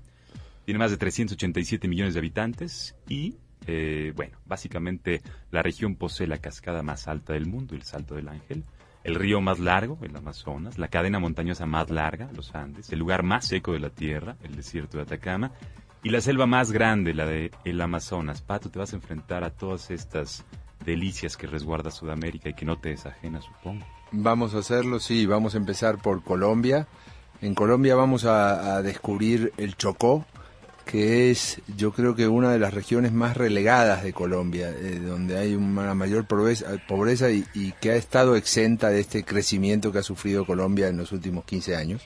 Tiene 0.66 0.78
más 0.78 0.90
de 0.90 0.98
387 0.98 1.88
millones 1.88 2.12
de 2.12 2.20
habitantes 2.20 2.94
y, 3.08 3.36
eh, 3.66 4.12
bueno, 4.14 4.36
básicamente 4.44 5.22
la 5.50 5.62
región 5.62 5.96
posee 5.96 6.26
la 6.26 6.36
cascada 6.36 6.82
más 6.82 7.08
alta 7.08 7.32
del 7.32 7.46
mundo, 7.46 7.74
el 7.74 7.84
Salto 7.84 8.16
del 8.16 8.28
Ángel, 8.28 8.64
el 9.04 9.14
río 9.14 9.40
más 9.40 9.58
largo, 9.58 9.98
el 10.02 10.16
Amazonas, 10.16 10.78
la 10.78 10.88
cadena 10.88 11.18
montañosa 11.18 11.66
más 11.66 11.90
larga, 11.90 12.30
los 12.34 12.54
Andes, 12.54 12.90
el 12.92 12.98
lugar 12.98 13.22
más 13.22 13.46
seco 13.46 13.72
de 13.72 13.80
la 13.80 13.90
Tierra, 13.90 14.36
el 14.42 14.56
desierto 14.56 14.96
de 14.96 15.04
Atacama, 15.04 15.52
y 16.02 16.10
la 16.10 16.20
selva 16.20 16.46
más 16.46 16.72
grande, 16.72 17.14
la 17.14 17.26
de 17.26 17.50
el 17.64 17.80
Amazonas. 17.80 18.42
Pato, 18.42 18.70
te 18.70 18.78
vas 18.78 18.92
a 18.92 18.96
enfrentar 18.96 19.44
a 19.44 19.50
todas 19.50 19.90
estas 19.90 20.44
delicias 20.84 21.36
que 21.36 21.46
resguarda 21.46 21.90
Sudamérica 21.90 22.48
y 22.48 22.54
que 22.54 22.64
no 22.64 22.78
te 22.78 22.90
desajena, 22.90 23.40
supongo. 23.40 23.84
Vamos 24.10 24.54
a 24.54 24.58
hacerlo, 24.58 24.98
sí, 25.00 25.26
vamos 25.26 25.54
a 25.54 25.58
empezar 25.58 25.98
por 25.98 26.22
Colombia. 26.22 26.88
En 27.40 27.54
Colombia 27.54 27.94
vamos 27.94 28.24
a, 28.24 28.76
a 28.76 28.82
descubrir 28.82 29.52
el 29.56 29.76
Chocó, 29.76 30.24
que 30.84 31.30
es 31.30 31.60
yo 31.76 31.92
creo 31.92 32.14
que 32.14 32.28
una 32.28 32.52
de 32.52 32.58
las 32.58 32.74
regiones 32.74 33.12
más 33.12 33.36
relegadas 33.36 34.02
de 34.02 34.12
Colombia, 34.12 34.70
eh, 34.70 35.00
donde 35.00 35.38
hay 35.38 35.54
una 35.54 35.94
mayor 35.94 36.26
pobreza, 36.26 36.66
pobreza 36.88 37.30
y, 37.30 37.44
y, 37.54 37.72
que 37.72 37.90
ha 37.90 37.96
estado 37.96 38.36
exenta 38.36 38.90
de 38.90 39.00
este 39.00 39.24
crecimiento 39.24 39.92
que 39.92 39.98
ha 39.98 40.02
sufrido 40.02 40.44
Colombia 40.44 40.88
en 40.88 40.96
los 40.96 41.12
últimos 41.12 41.44
15 41.44 41.76
años. 41.76 42.02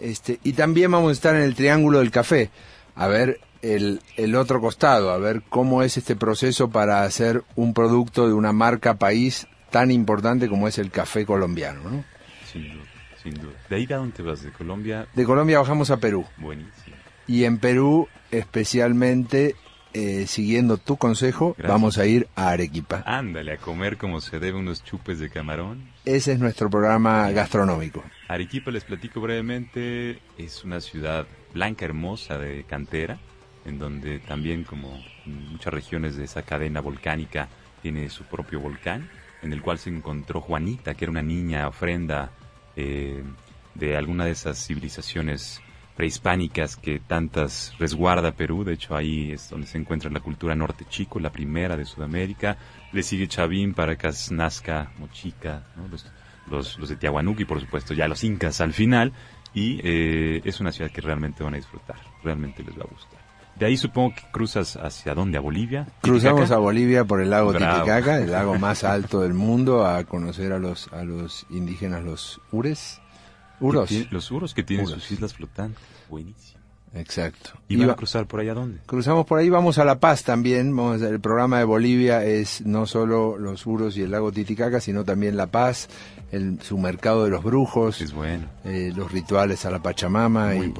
Este, 0.00 0.38
y 0.44 0.52
también 0.52 0.90
vamos 0.90 1.10
a 1.10 1.12
estar 1.12 1.34
en 1.34 1.42
el 1.42 1.54
Triángulo 1.54 1.98
del 1.98 2.10
Café, 2.10 2.50
a 2.94 3.08
ver 3.08 3.40
el, 3.62 4.00
el 4.16 4.34
otro 4.36 4.60
costado, 4.60 5.10
a 5.10 5.18
ver 5.18 5.42
cómo 5.48 5.82
es 5.82 5.96
este 5.96 6.16
proceso 6.16 6.70
para 6.70 7.02
hacer 7.02 7.44
un 7.56 7.74
producto 7.74 8.26
de 8.28 8.34
una 8.34 8.52
marca 8.52 8.94
país 8.94 9.46
tan 9.70 9.90
importante 9.90 10.48
como 10.48 10.68
es 10.68 10.78
el 10.78 10.90
café 10.90 11.24
colombiano. 11.24 11.82
¿no? 11.88 12.04
Sin 12.50 12.72
duda, 12.72 12.84
sin 13.22 13.34
duda. 13.34 13.52
¿De 13.68 13.76
ahí 13.76 13.86
a 13.90 13.96
dónde 13.96 14.22
vas? 14.22 14.42
¿De 14.42 14.52
Colombia? 14.52 15.06
De 15.14 15.24
Colombia 15.24 15.58
bajamos 15.58 15.90
a 15.90 15.98
Perú. 15.98 16.24
Buenísimo. 16.36 16.89
Y 17.30 17.44
en 17.44 17.58
Perú, 17.58 18.08
especialmente, 18.32 19.54
eh, 19.92 20.26
siguiendo 20.26 20.78
tu 20.78 20.96
consejo, 20.96 21.50
Gracias. 21.50 21.68
vamos 21.68 21.98
a 21.98 22.04
ir 22.04 22.26
a 22.34 22.48
Arequipa. 22.48 23.04
Ándale, 23.06 23.52
a 23.52 23.56
comer 23.56 23.98
como 23.98 24.20
se 24.20 24.40
debe 24.40 24.58
unos 24.58 24.82
chupes 24.82 25.20
de 25.20 25.30
camarón. 25.30 25.92
Ese 26.04 26.32
es 26.32 26.40
nuestro 26.40 26.68
programa 26.68 27.30
gastronómico. 27.30 28.02
Arequipa, 28.26 28.72
les 28.72 28.82
platico 28.82 29.20
brevemente, 29.20 30.18
es 30.38 30.64
una 30.64 30.80
ciudad 30.80 31.24
blanca, 31.54 31.84
hermosa, 31.84 32.36
de 32.36 32.64
cantera, 32.64 33.20
en 33.64 33.78
donde 33.78 34.18
también, 34.18 34.64
como 34.64 35.00
muchas 35.24 35.72
regiones 35.72 36.16
de 36.16 36.24
esa 36.24 36.42
cadena 36.42 36.80
volcánica, 36.80 37.46
tiene 37.80 38.10
su 38.10 38.24
propio 38.24 38.58
volcán, 38.58 39.08
en 39.40 39.52
el 39.52 39.62
cual 39.62 39.78
se 39.78 39.88
encontró 39.90 40.40
Juanita, 40.40 40.94
que 40.94 41.04
era 41.04 41.12
una 41.12 41.22
niña 41.22 41.68
ofrenda 41.68 42.32
eh, 42.74 43.22
de 43.76 43.96
alguna 43.96 44.24
de 44.24 44.32
esas 44.32 44.66
civilizaciones 44.66 45.60
prehispánicas 46.00 46.76
que 46.76 46.98
tantas 46.98 47.74
resguarda 47.78 48.32
Perú. 48.32 48.64
De 48.64 48.72
hecho, 48.72 48.96
ahí 48.96 49.32
es 49.32 49.50
donde 49.50 49.66
se 49.66 49.76
encuentra 49.76 50.10
la 50.10 50.20
cultura 50.20 50.54
norte 50.54 50.86
chico, 50.88 51.20
la 51.20 51.30
primera 51.30 51.76
de 51.76 51.84
Sudamérica. 51.84 52.56
Le 52.90 53.02
sigue 53.02 53.28
Chavín, 53.28 53.74
Paracas, 53.74 54.32
Nazca, 54.32 54.92
Mochica, 54.98 55.62
¿no? 55.76 55.88
los, 55.88 56.06
los, 56.50 56.78
los, 56.78 56.88
de 56.88 56.96
Tiahuanuco 56.96 57.42
y, 57.42 57.44
por 57.44 57.60
supuesto, 57.60 57.92
ya 57.92 58.08
los 58.08 58.24
incas 58.24 58.62
al 58.62 58.72
final. 58.72 59.12
Y 59.52 59.78
eh, 59.84 60.40
es 60.42 60.58
una 60.60 60.72
ciudad 60.72 60.90
que 60.90 61.02
realmente 61.02 61.44
van 61.44 61.52
a 61.52 61.58
disfrutar, 61.58 61.98
realmente 62.24 62.62
les 62.62 62.78
va 62.78 62.84
a 62.84 62.88
gustar. 62.90 63.20
De 63.56 63.66
ahí 63.66 63.76
supongo 63.76 64.14
que 64.14 64.22
cruzas 64.32 64.78
hacia 64.78 65.14
dónde, 65.14 65.36
a 65.36 65.42
Bolivia. 65.42 65.86
Cruzamos 66.00 66.50
a 66.50 66.56
Bolivia 66.56 67.04
por 67.04 67.20
el 67.20 67.28
lago 67.28 67.52
Bravo. 67.52 67.74
Titicaca, 67.74 68.16
el 68.16 68.30
lago 68.30 68.58
más 68.58 68.84
alto 68.84 69.20
del 69.20 69.34
mundo, 69.34 69.84
a 69.84 70.02
conocer 70.04 70.54
a 70.54 70.58
los, 70.58 70.90
a 70.94 71.04
los 71.04 71.44
indígenas, 71.50 72.02
los 72.02 72.40
ures. 72.52 72.99
Uros. 73.60 73.88
Tiene- 73.88 74.08
Los 74.10 74.30
uros 74.30 74.54
que 74.54 74.62
tienen 74.62 74.86
Uros. 74.86 75.02
sus 75.02 75.12
islas 75.12 75.34
flotantes. 75.34 75.82
Buenísimo. 76.08 76.58
Exacto. 76.92 77.50
¿Y 77.68 77.76
van 77.76 77.88
va- 77.88 77.92
a 77.92 77.96
cruzar 77.96 78.26
por 78.26 78.40
allá 78.40 78.52
dónde? 78.52 78.80
Cruzamos 78.84 79.24
por 79.24 79.38
ahí, 79.38 79.48
vamos 79.48 79.78
a 79.78 79.84
La 79.84 80.00
Paz 80.00 80.24
también. 80.24 80.74
Vamos 80.74 81.00
el 81.02 81.20
programa 81.20 81.58
de 81.58 81.64
Bolivia 81.64 82.24
es 82.24 82.62
no 82.66 82.84
solo 82.84 83.38
los 83.38 83.64
Uros 83.64 83.96
y 83.96 84.02
el 84.02 84.10
lago 84.10 84.32
Titicaca, 84.32 84.80
sino 84.80 85.04
también 85.04 85.36
La 85.36 85.46
Paz, 85.46 85.88
el, 86.32 86.60
su 86.62 86.78
mercado 86.78 87.22
de 87.22 87.30
los 87.30 87.44
brujos, 87.44 88.00
Es 88.00 88.12
bueno. 88.12 88.48
eh, 88.64 88.92
los 88.96 89.12
rituales 89.12 89.64
a 89.66 89.70
la 89.70 89.80
Pachamama 89.80 90.56
y 90.56 90.72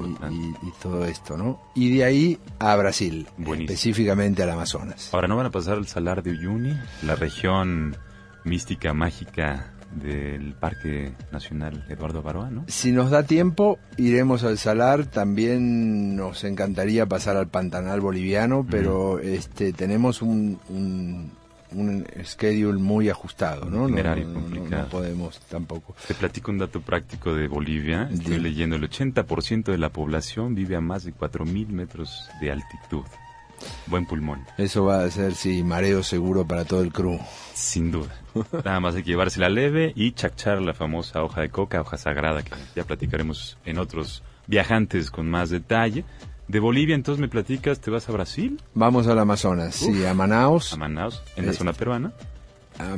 todo 0.82 1.04
esto, 1.06 1.36
¿no? 1.36 1.60
Y 1.76 1.96
de 1.96 2.02
ahí 2.04 2.38
a 2.58 2.74
Brasil, 2.74 3.28
Buenísimo. 3.36 3.70
específicamente 3.72 4.42
al 4.42 4.50
Amazonas. 4.50 5.10
Ahora 5.14 5.28
no 5.28 5.36
van 5.36 5.46
a 5.46 5.50
pasar 5.52 5.74
al 5.78 5.86
Salar 5.86 6.24
de 6.24 6.32
Uyuni, 6.32 6.76
la 7.04 7.14
región 7.14 7.96
mística, 8.42 8.92
mágica 8.94 9.74
del 9.94 10.54
Parque 10.54 11.12
Nacional 11.32 11.84
Eduardo 11.88 12.22
Baroa, 12.22 12.50
¿no? 12.50 12.64
Si 12.68 12.92
nos 12.92 13.10
da 13.10 13.24
tiempo, 13.24 13.78
iremos 13.96 14.44
al 14.44 14.58
Salar. 14.58 15.06
También 15.06 16.16
nos 16.16 16.44
encantaría 16.44 17.06
pasar 17.06 17.36
al 17.36 17.48
Pantanal 17.48 18.00
boliviano, 18.00 18.66
pero 18.70 19.18
este 19.18 19.72
tenemos 19.72 20.22
un, 20.22 20.58
un, 20.68 21.32
un 21.72 22.06
schedule 22.24 22.78
muy 22.78 23.08
ajustado, 23.08 23.64
¿no? 23.66 23.88
No- 23.88 24.88
podemos 24.90 25.38
tampoco. 25.48 25.94
Te 26.06 26.14
platico 26.14 26.50
un 26.50 26.58
dato 26.58 26.80
práctico 26.80 27.34
de 27.34 27.48
Bolivia. 27.48 28.08
Estoy 28.12 28.38
leyendo, 28.38 28.76
el 28.76 28.88
80% 28.88 29.64
de 29.64 29.78
la 29.78 29.88
población 29.90 30.54
vive 30.54 30.76
a 30.76 30.80
más 30.80 31.04
de 31.04 31.12
4.000 31.14 31.68
metros 31.68 32.28
de 32.40 32.50
altitud. 32.52 33.04
Buen 33.86 34.06
pulmón, 34.06 34.40
Eso 34.56 34.84
va 34.86 35.04
a 35.04 35.10
ser, 35.10 35.34
sí, 35.34 35.62
mareo 35.62 36.02
seguro 36.02 36.46
para 36.46 36.64
todo 36.64 36.80
el 36.80 36.92
crew. 36.92 37.18
sin 37.52 37.90
duda. 37.90 38.08
Nada 38.64 38.80
más 38.80 38.94
hay 38.94 39.02
que 39.02 39.10
llevársela 39.10 39.48
leve 39.48 39.92
y 39.96 40.12
chachar 40.12 40.60
la 40.62 40.74
famosa 40.74 41.22
hoja 41.22 41.40
de 41.42 41.50
coca, 41.50 41.80
hoja 41.80 41.96
sagrada, 41.96 42.42
que 42.42 42.52
ya 42.76 42.84
platicaremos 42.84 43.58
en 43.64 43.78
otros 43.78 44.22
viajantes 44.46 45.10
con 45.10 45.28
más 45.30 45.50
detalle. 45.50 46.04
De 46.48 46.58
Bolivia, 46.58 46.94
entonces 46.96 47.20
me 47.20 47.28
platicas, 47.28 47.80
¿te 47.80 47.90
vas 47.92 48.08
a 48.08 48.12
Brasil? 48.12 48.60
Vamos 48.74 49.06
al 49.06 49.18
Amazonas, 49.20 49.76
sí, 49.76 50.04
a 50.04 50.14
Manaus. 50.14 50.72
A 50.72 50.76
Manaus, 50.76 51.22
en 51.36 51.46
la 51.46 51.52
zona 51.52 51.72
peruana. 51.72 52.12
a- 52.78 52.82
a- 52.84 52.86
a 52.86 52.96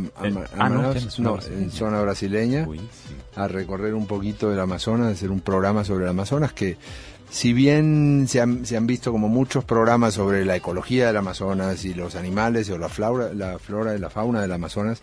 ah, 0.59 0.69
no, 0.71 0.93
en 0.93 1.11
zona 1.11 1.29
no, 1.29 1.33
brasileña. 1.35 1.63
en 1.65 1.71
zona 1.71 2.01
brasileña. 2.01 2.65
Buenísimo. 2.65 3.17
a 3.37 3.49
recorrer 3.49 3.95
un 3.95 4.07
poquito 4.07 4.49
del 4.49 4.61
Amazonas, 4.61 5.13
hacer 5.13 5.31
un 5.31 5.41
programa 5.41 5.85
sobre 5.85 6.05
el 6.05 6.11
Amazonas 6.11 6.53
que 6.53 6.77
si 7.33 7.55
bien 7.55 8.27
se 8.29 8.43
han, 8.43 8.67
se 8.67 8.77
han 8.77 8.87
visto 8.87 9.11
como 9.11 9.27
muchos 9.27 9.65
programas 9.65 10.13
sobre 10.13 10.45
la 10.45 10.55
ecología 10.55 11.07
del 11.07 11.17
Amazonas 11.17 11.83
y 11.87 11.95
los 11.95 12.15
animales 12.15 12.69
o 12.69 12.77
la 12.77 12.91
flora, 12.91 13.33
la 13.33 13.59
flora 13.59 13.97
y 13.97 13.99
la 13.99 14.11
fauna 14.11 14.43
del 14.43 14.53
Amazonas, 14.53 15.01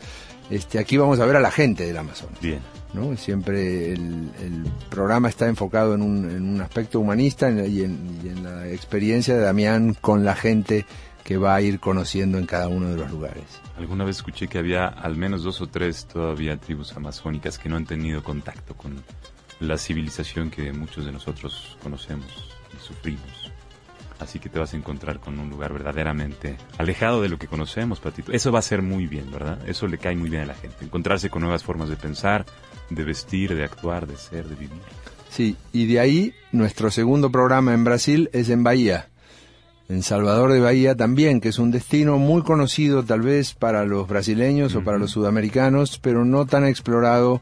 este, 0.52 0.78
aquí 0.78 0.96
vamos 0.96 1.20
a 1.20 1.26
ver 1.26 1.38
a 1.38 1.40
la 1.40 1.50
gente 1.50 1.88
del 1.88 1.98
Amazonas. 1.98 2.40
Bien. 2.40 2.60
¿no? 2.94 3.18
Siempre 3.18 3.94
el, 3.94 4.30
el 4.44 4.64
programa 4.92 5.28
está 5.28 5.48
enfocado 5.48 5.96
en 5.96 6.04
un, 6.04 6.30
en 6.30 6.48
un 6.48 6.62
aspecto 6.62 7.00
humanista 7.00 7.50
y, 7.50 7.82
en, 7.82 8.20
y 8.24 8.30
en 8.30 8.44
la 8.44 8.68
experiencia 8.68 9.34
de 9.34 9.42
Damián 9.42 9.96
con 10.00 10.24
la 10.24 10.36
gente 10.36 10.86
que 11.24 11.38
va 11.38 11.56
a 11.56 11.62
ir 11.62 11.80
conociendo 11.80 12.38
en 12.38 12.46
cada 12.46 12.68
uno 12.68 12.90
de 12.90 12.98
los 12.98 13.10
lugares. 13.10 13.44
Alguna 13.76 14.04
vez 14.04 14.18
escuché 14.18 14.48
que 14.48 14.60
había 14.60 14.86
al 14.86 15.18
menos 15.18 15.42
dos 15.42 15.62
o 15.62 15.68
tres 15.68 16.06
todavía 16.06 16.58
tribus 16.58 16.96
amazónicas 16.96 17.58
que 17.58 17.70
no 17.70 17.76
han 17.76 17.88
tenido 17.88 18.24
contacto 18.24 18.76
con 18.76 19.04
la 19.60 19.78
civilización 19.78 20.50
que 20.50 20.72
muchos 20.72 21.06
de 21.06 21.12
nosotros 21.12 21.78
conocemos 21.84 22.50
y 22.74 22.86
sufrimos. 22.86 23.52
Así 24.20 24.40
que 24.40 24.50
te 24.50 24.60
vas 24.60 24.74
a 24.74 24.78
encontrar 24.78 25.20
con 25.20 25.40
un 25.40 25.50
lugar 25.50 25.72
verdaderamente 25.72 26.58
alejado 26.78 27.22
de 27.22 27.30
lo 27.30 27.40
que 27.40 27.48
conocemos, 27.48 28.00
Patito. 28.00 28.34
Eso 28.34 28.52
va 28.52 28.60
a 28.60 28.64
ser 28.64 28.82
muy 28.82 29.08
bien, 29.08 29.32
¿verdad? 29.32 29.60
Eso 29.68 29.88
le 29.88 29.98
cae 29.98 30.16
muy 30.16 30.30
bien 30.30 30.44
a 30.44 30.48
la 30.48 30.56
gente. 30.56 30.84
Encontrarse 30.84 31.30
con 31.30 31.42
nuevas 31.42 31.64
formas 31.64 31.90
de 31.90 31.96
pensar, 31.96 32.46
de 32.90 33.04
vestir, 33.06 33.56
de 33.56 33.64
actuar, 33.64 34.08
de 34.08 34.18
ser, 34.18 34.48
de 34.48 34.56
vivir. 34.56 34.82
Sí, 35.30 35.56
y 35.72 35.86
de 35.86 36.00
ahí 36.00 36.34
nuestro 36.52 36.92
segundo 36.92 37.32
programa 37.32 37.74
en 37.74 37.86
Brasil 37.86 38.30
es 38.34 38.50
en 38.50 38.64
Bahía. 38.64 39.08
En 39.88 40.04
Salvador 40.04 40.52
de 40.52 40.60
Bahía 40.60 40.96
también, 40.96 41.40
que 41.40 41.50
es 41.50 41.58
un 41.58 41.72
destino 41.72 42.18
muy 42.18 42.44
conocido 42.44 43.04
tal 43.04 43.22
vez 43.22 43.54
para 43.54 43.86
los 43.86 44.08
brasileños 44.08 44.76
o 44.76 44.84
para 44.84 44.98
los 44.98 45.12
sudamericanos, 45.12 45.98
pero 45.98 46.26
no 46.26 46.46
tan 46.46 46.66
explorado 46.66 47.42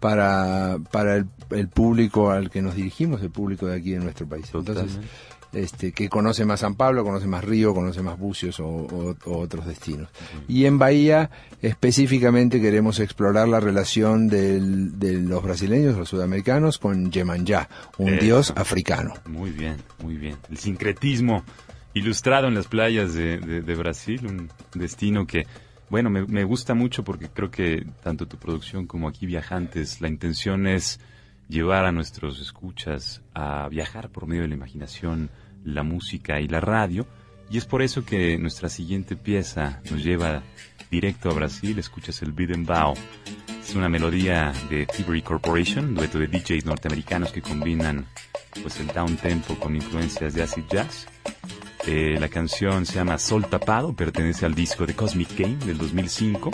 para, 0.00 0.78
para 0.90 1.16
el, 1.16 1.26
el 1.50 1.68
público 1.68 2.30
al 2.30 2.50
que 2.50 2.62
nos 2.62 2.74
dirigimos, 2.74 3.22
el 3.22 3.30
público 3.30 3.66
de 3.66 3.76
aquí 3.76 3.94
en 3.94 4.02
nuestro 4.04 4.26
país. 4.28 4.46
Entonces, 4.46 4.74
Totalmente. 4.74 5.08
este, 5.52 5.92
que 5.92 6.08
conoce 6.10 6.44
más 6.44 6.60
San 6.60 6.74
Pablo, 6.74 7.04
conoce 7.04 7.26
más 7.26 7.42
Río, 7.44 7.72
conoce 7.74 8.02
más 8.02 8.18
Bucios 8.18 8.60
o, 8.60 8.66
o- 8.66 9.16
o 9.24 9.38
otros 9.38 9.66
destinos. 9.66 10.08
Y 10.46 10.66
en 10.66 10.78
Bahía 10.78 11.30
específicamente 11.62 12.60
queremos 12.60 13.00
explorar 13.00 13.48
la 13.48 13.60
relación 13.60 14.28
del- 14.28 14.98
de 14.98 15.14
los 15.22 15.42
brasileños, 15.42 15.96
los 15.96 16.08
sudamericanos, 16.08 16.76
con 16.78 17.10
Yemanjá, 17.10 17.68
un 17.96 18.10
Eso. 18.14 18.20
dios 18.24 18.52
africano. 18.56 19.14
Muy 19.26 19.50
bien, 19.50 19.76
muy 20.02 20.16
bien. 20.16 20.36
El 20.50 20.58
sincretismo 20.58 21.44
ilustrado 21.94 22.48
en 22.48 22.54
las 22.54 22.66
playas 22.66 23.14
de, 23.14 23.38
de- 23.38 23.62
de 23.62 23.74
Brasil, 23.74 24.26
un 24.26 24.50
destino 24.74 25.26
que, 25.26 25.46
bueno, 25.88 26.10
me, 26.10 26.26
me 26.26 26.44
gusta 26.44 26.74
mucho 26.74 27.04
porque 27.04 27.28
creo 27.28 27.50
que 27.50 27.86
tanto 28.02 28.26
tu 28.26 28.36
producción 28.36 28.86
como 28.86 29.08
aquí 29.08 29.24
Viajantes, 29.24 30.00
la 30.02 30.08
intención 30.08 30.66
es 30.66 31.00
llevar 31.48 31.86
a 31.86 31.92
nuestros 31.92 32.40
escuchas 32.40 33.22
a 33.34 33.68
viajar 33.68 34.10
por 34.10 34.26
medio 34.26 34.42
de 34.42 34.48
la 34.48 34.54
imaginación, 34.54 35.30
la 35.64 35.82
música 35.82 36.40
y 36.40 36.48
la 36.48 36.60
radio. 36.60 37.06
Y 37.50 37.56
es 37.56 37.64
por 37.64 37.82
eso 37.82 38.04
que 38.04 38.38
nuestra 38.38 38.68
siguiente 38.68 39.16
pieza 39.16 39.80
nos 39.90 40.04
lleva 40.04 40.42
directo 40.90 41.30
a 41.30 41.34
Brasil. 41.34 41.78
Escuchas 41.78 42.22
el 42.22 42.34
and 42.52 42.66
Bow. 42.66 42.94
Es 43.62 43.74
una 43.74 43.88
melodía 43.88 44.52
de 44.70 44.86
Thievery 44.86 45.22
Corporation, 45.22 45.94
dueto 45.94 46.18
de 46.18 46.26
DJs 46.26 46.64
norteamericanos 46.64 47.32
que 47.32 47.42
combinan 47.42 48.06
pues 48.62 48.80
el 48.80 48.86
down 48.88 49.16
tempo 49.16 49.58
con 49.58 49.76
influencias 49.76 50.34
de 50.34 50.42
acid 50.42 50.64
jazz. 50.70 51.06
Eh, 51.86 52.16
la 52.18 52.28
canción 52.28 52.84
se 52.84 52.94
llama 52.94 53.18
Sol 53.18 53.46
Tapado, 53.46 53.94
pertenece 53.94 54.44
al 54.44 54.54
disco 54.54 54.84
de 54.84 54.94
Cosmic 54.94 55.38
Game 55.38 55.56
del 55.64 55.78
2005 55.78 56.50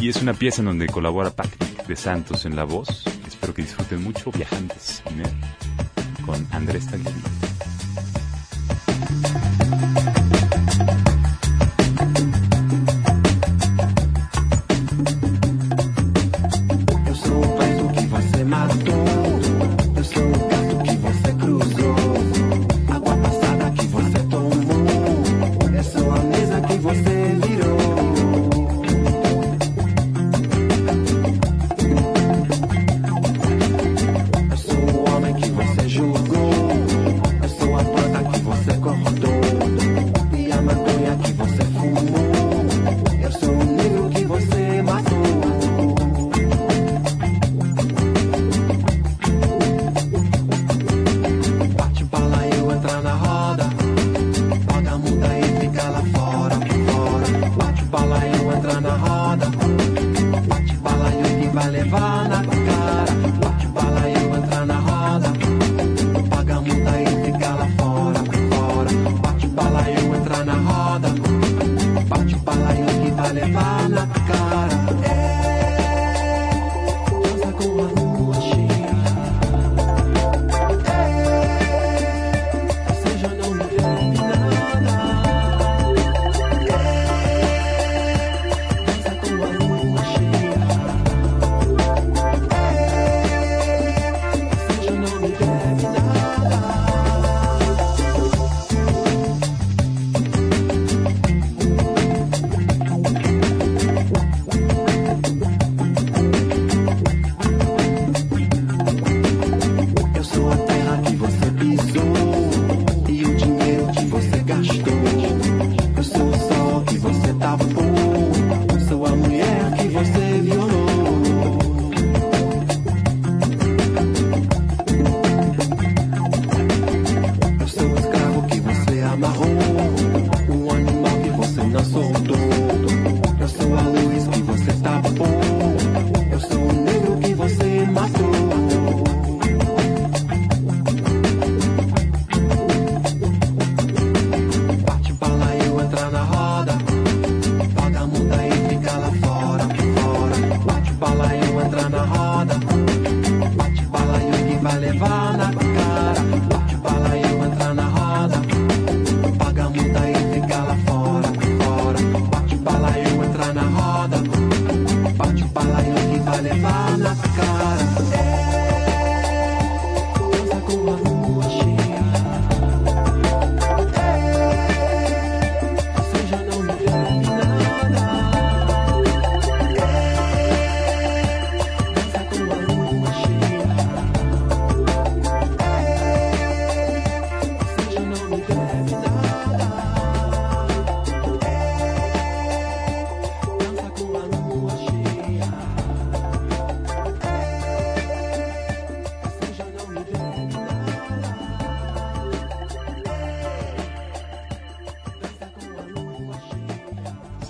y 0.00 0.08
es 0.08 0.22
una 0.22 0.34
pieza 0.34 0.62
en 0.62 0.66
donde 0.66 0.86
colabora 0.86 1.30
Patrick 1.30 1.86
de 1.86 1.96
Santos 1.96 2.44
en 2.44 2.54
la 2.54 2.64
voz. 2.64 3.04
Espero 3.38 3.54
que 3.54 3.62
disfruten 3.62 4.02
mucho 4.02 4.32
Viajantes 4.32 5.00
con 6.26 6.44
Andrés 6.50 6.88
Tagliani. 6.88 7.22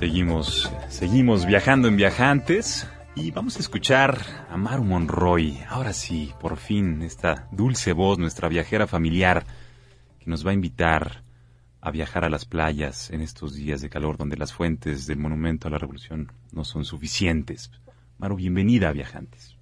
Seguimos, 0.09 0.73
seguimos 0.89 1.45
viajando 1.45 1.87
en 1.87 1.99
viajantes 1.99 2.89
y 3.15 3.31
vamos 3.31 3.59
a 3.59 3.59
escuchar 3.59 4.19
a 4.49 4.57
Maru 4.57 4.83
Monroy. 4.83 5.63
Ahora 5.69 5.93
sí, 5.93 6.33
por 6.41 6.57
fin, 6.57 7.03
esta 7.03 7.47
dulce 7.53 7.93
voz, 7.93 8.19
nuestra 8.19 8.49
viajera 8.49 8.87
familiar, 8.87 9.45
que 10.19 10.31
nos 10.31 10.47
va 10.47 10.53
a 10.53 10.55
invitar 10.55 11.25
a 11.83 11.91
viajar 11.91 12.25
a 12.25 12.31
las 12.31 12.47
playas 12.47 13.11
en 13.11 13.21
estos 13.21 13.55
días 13.55 13.83
de 13.83 13.91
calor 13.91 14.17
donde 14.17 14.39
las 14.39 14.55
fuentes 14.55 15.07
del 15.07 15.19
monumento 15.19 15.69
a 15.69 15.71
la 15.71 15.77
revolución 15.77 16.33
no 16.53 16.65
son 16.65 16.87
suficientes. 16.87 17.71
Maru, 18.17 18.37
bienvenida 18.37 18.89
a 18.89 18.93
Viajantes. 18.93 19.59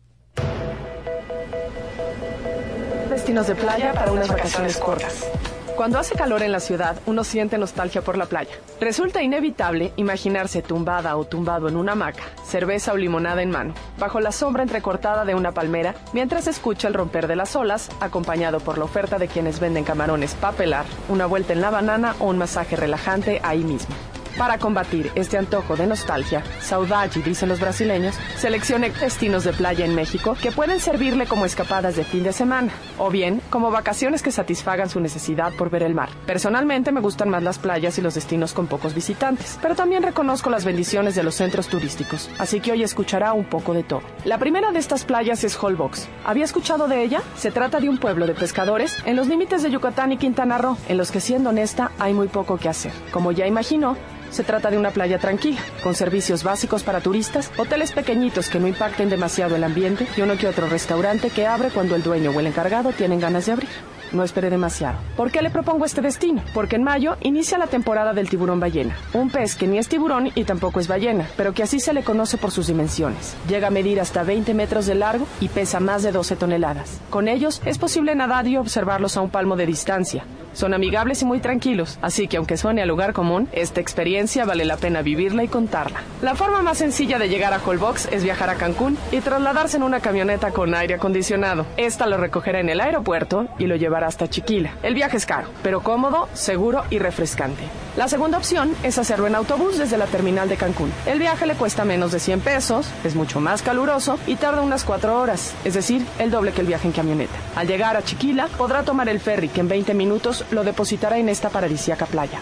Destinos 3.10 3.48
de 3.48 3.56
playa 3.56 3.92
para 3.94 4.12
unas 4.12 4.28
vacaciones 4.28 4.76
cortas. 4.76 5.28
Cuando 5.76 5.98
hace 5.98 6.14
calor 6.14 6.42
en 6.42 6.52
la 6.52 6.60
ciudad, 6.60 6.96
uno 7.04 7.22
siente 7.22 7.58
nostalgia 7.58 8.00
por 8.00 8.16
la 8.16 8.24
playa. 8.24 8.56
Resulta 8.80 9.22
inevitable 9.22 9.92
imaginarse 9.96 10.62
tumbada 10.62 11.18
o 11.18 11.26
tumbado 11.26 11.68
en 11.68 11.76
una 11.76 11.92
hamaca, 11.92 12.22
cerveza 12.46 12.94
o 12.94 12.96
limonada 12.96 13.42
en 13.42 13.50
mano, 13.50 13.74
bajo 13.98 14.18
la 14.20 14.32
sombra 14.32 14.62
entrecortada 14.62 15.26
de 15.26 15.34
una 15.34 15.52
palmera, 15.52 15.94
mientras 16.14 16.46
escucha 16.46 16.88
el 16.88 16.94
romper 16.94 17.26
de 17.26 17.36
las 17.36 17.54
olas, 17.56 17.90
acompañado 18.00 18.60
por 18.60 18.78
la 18.78 18.84
oferta 18.84 19.18
de 19.18 19.28
quienes 19.28 19.60
venden 19.60 19.84
camarones 19.84 20.34
para 20.34 20.56
pelar, 20.56 20.86
una 21.10 21.26
vuelta 21.26 21.52
en 21.52 21.60
la 21.60 21.68
banana 21.68 22.16
o 22.20 22.24
un 22.24 22.38
masaje 22.38 22.74
relajante 22.76 23.42
ahí 23.44 23.62
mismo. 23.62 23.94
Para 24.38 24.58
combatir 24.58 25.10
este 25.14 25.38
antojo 25.38 25.76
de 25.76 25.86
nostalgia, 25.86 26.42
saudade, 26.60 27.22
dicen 27.22 27.48
los 27.48 27.58
brasileños, 27.58 28.14
seleccione 28.36 28.90
destinos 28.90 29.44
de 29.44 29.54
playa 29.54 29.86
en 29.86 29.94
México 29.94 30.36
que 30.40 30.52
pueden 30.52 30.78
servirle 30.78 31.26
como 31.26 31.46
escapadas 31.46 31.96
de 31.96 32.04
fin 32.04 32.22
de 32.22 32.34
semana, 32.34 32.70
o 32.98 33.10
bien 33.10 33.40
como 33.48 33.70
vacaciones 33.70 34.22
que 34.22 34.30
satisfagan 34.30 34.90
su 34.90 35.00
necesidad 35.00 35.54
por 35.54 35.70
ver 35.70 35.82
el 35.82 35.94
mar. 35.94 36.10
Personalmente 36.26 36.92
me 36.92 37.00
gustan 37.00 37.30
más 37.30 37.42
las 37.42 37.58
playas 37.58 37.96
y 37.96 38.02
los 38.02 38.14
destinos 38.14 38.52
con 38.52 38.66
pocos 38.66 38.94
visitantes, 38.94 39.58
pero 39.62 39.74
también 39.74 40.02
reconozco 40.02 40.50
las 40.50 40.66
bendiciones 40.66 41.14
de 41.14 41.22
los 41.22 41.34
centros 41.34 41.68
turísticos, 41.68 42.28
así 42.38 42.60
que 42.60 42.72
hoy 42.72 42.82
escuchará 42.82 43.32
un 43.32 43.46
poco 43.46 43.72
de 43.72 43.84
todo. 43.84 44.02
La 44.26 44.36
primera 44.36 44.70
de 44.70 44.78
estas 44.78 45.06
playas 45.06 45.44
es 45.44 45.56
Holbox. 45.56 46.08
¿Había 46.26 46.44
escuchado 46.44 46.88
de 46.88 47.02
ella? 47.02 47.22
Se 47.36 47.50
trata 47.50 47.80
de 47.80 47.88
un 47.88 47.96
pueblo 47.96 48.26
de 48.26 48.34
pescadores 48.34 48.98
en 49.06 49.16
los 49.16 49.28
límites 49.28 49.62
de 49.62 49.70
Yucatán 49.70 50.12
y 50.12 50.18
Quintana 50.18 50.58
Roo, 50.58 50.76
en 50.88 50.98
los 50.98 51.10
que 51.10 51.20
siendo 51.20 51.50
honesta 51.50 51.92
hay 51.98 52.12
muy 52.12 52.28
poco 52.28 52.58
que 52.58 52.68
hacer. 52.68 52.92
Como 53.10 53.32
ya 53.32 53.46
imaginó, 53.46 53.96
se 54.30 54.44
trata 54.44 54.70
de 54.70 54.78
una 54.78 54.90
playa 54.90 55.18
tranquila, 55.18 55.60
con 55.82 55.94
servicios 55.94 56.42
básicos 56.42 56.82
para 56.82 57.00
turistas, 57.00 57.50
hoteles 57.56 57.92
pequeñitos 57.92 58.48
que 58.48 58.60
no 58.60 58.68
impacten 58.68 59.08
demasiado 59.08 59.56
el 59.56 59.64
ambiente 59.64 60.06
y 60.16 60.22
uno 60.22 60.36
que 60.36 60.48
otro 60.48 60.68
restaurante 60.68 61.30
que 61.30 61.46
abre 61.46 61.70
cuando 61.70 61.96
el 61.96 62.02
dueño 62.02 62.30
o 62.30 62.40
el 62.40 62.46
encargado 62.46 62.92
tienen 62.92 63.20
ganas 63.20 63.46
de 63.46 63.52
abrir. 63.52 63.95
No 64.12 64.22
espere 64.22 64.50
demasiado. 64.50 64.98
¿Por 65.16 65.30
qué 65.30 65.42
le 65.42 65.50
propongo 65.50 65.84
este 65.84 66.00
destino? 66.00 66.42
Porque 66.54 66.76
en 66.76 66.84
mayo 66.84 67.16
inicia 67.22 67.58
la 67.58 67.66
temporada 67.66 68.12
del 68.12 68.28
tiburón 68.28 68.60
ballena, 68.60 68.96
un 69.12 69.30
pez 69.30 69.56
que 69.56 69.66
ni 69.66 69.78
es 69.78 69.88
tiburón 69.88 70.30
y 70.34 70.44
tampoco 70.44 70.80
es 70.80 70.88
ballena, 70.88 71.28
pero 71.36 71.52
que 71.52 71.62
así 71.62 71.80
se 71.80 71.92
le 71.92 72.02
conoce 72.02 72.38
por 72.38 72.50
sus 72.50 72.66
dimensiones. 72.66 73.36
Llega 73.48 73.68
a 73.68 73.70
medir 73.70 74.00
hasta 74.00 74.22
20 74.22 74.54
metros 74.54 74.86
de 74.86 74.94
largo 74.94 75.26
y 75.40 75.48
pesa 75.48 75.80
más 75.80 76.02
de 76.02 76.12
12 76.12 76.36
toneladas. 76.36 77.00
Con 77.10 77.28
ellos 77.28 77.62
es 77.64 77.78
posible 77.78 78.14
nadar 78.14 78.46
y 78.46 78.56
observarlos 78.56 79.16
a 79.16 79.20
un 79.20 79.30
palmo 79.30 79.56
de 79.56 79.66
distancia. 79.66 80.24
Son 80.56 80.72
amigables 80.72 81.20
y 81.20 81.26
muy 81.26 81.40
tranquilos, 81.40 81.98
así 82.00 82.28
que 82.28 82.38
aunque 82.38 82.56
suene 82.56 82.80
a 82.80 82.86
lugar 82.86 83.12
común, 83.12 83.46
esta 83.52 83.82
experiencia 83.82 84.46
vale 84.46 84.64
la 84.64 84.78
pena 84.78 85.02
vivirla 85.02 85.44
y 85.44 85.48
contarla. 85.48 86.00
La 86.22 86.34
forma 86.34 86.62
más 86.62 86.78
sencilla 86.78 87.18
de 87.18 87.28
llegar 87.28 87.52
a 87.52 87.60
Holbox 87.62 88.08
es 88.10 88.24
viajar 88.24 88.48
a 88.48 88.54
Cancún 88.54 88.96
y 89.12 89.20
trasladarse 89.20 89.76
en 89.76 89.82
una 89.82 90.00
camioneta 90.00 90.52
con 90.52 90.74
aire 90.74 90.94
acondicionado. 90.94 91.66
Esta 91.76 92.06
lo 92.06 92.16
recogerá 92.16 92.60
en 92.60 92.70
el 92.70 92.80
aeropuerto 92.80 93.48
y 93.58 93.66
lo 93.66 93.76
llevará 93.76 93.95
hasta 94.04 94.28
Chiquila. 94.28 94.74
El 94.82 94.94
viaje 94.94 95.16
es 95.16 95.26
caro, 95.26 95.48
pero 95.62 95.82
cómodo, 95.82 96.28
seguro 96.34 96.84
y 96.90 96.98
refrescante. 96.98 97.62
La 97.96 98.08
segunda 98.08 98.38
opción 98.38 98.74
es 98.82 98.98
hacerlo 98.98 99.26
en 99.26 99.34
autobús 99.34 99.78
desde 99.78 99.96
la 99.96 100.06
terminal 100.06 100.48
de 100.48 100.56
Cancún. 100.56 100.92
El 101.06 101.18
viaje 101.18 101.46
le 101.46 101.54
cuesta 101.54 101.84
menos 101.84 102.12
de 102.12 102.20
100 102.20 102.40
pesos, 102.40 102.88
es 103.04 103.14
mucho 103.14 103.40
más 103.40 103.62
caluroso 103.62 104.18
y 104.26 104.36
tarda 104.36 104.60
unas 104.60 104.84
4 104.84 105.18
horas, 105.18 105.54
es 105.64 105.74
decir, 105.74 106.04
el 106.18 106.30
doble 106.30 106.52
que 106.52 106.60
el 106.60 106.66
viaje 106.66 106.88
en 106.88 106.92
camioneta. 106.92 107.34
Al 107.54 107.66
llegar 107.66 107.96
a 107.96 108.02
Chiquila, 108.02 108.48
podrá 108.58 108.82
tomar 108.82 109.08
el 109.08 109.20
ferry 109.20 109.48
que 109.48 109.60
en 109.60 109.68
20 109.68 109.94
minutos 109.94 110.44
lo 110.50 110.64
depositará 110.64 111.18
en 111.18 111.28
esta 111.28 111.48
paradisíaca 111.48 112.06
playa. 112.06 112.40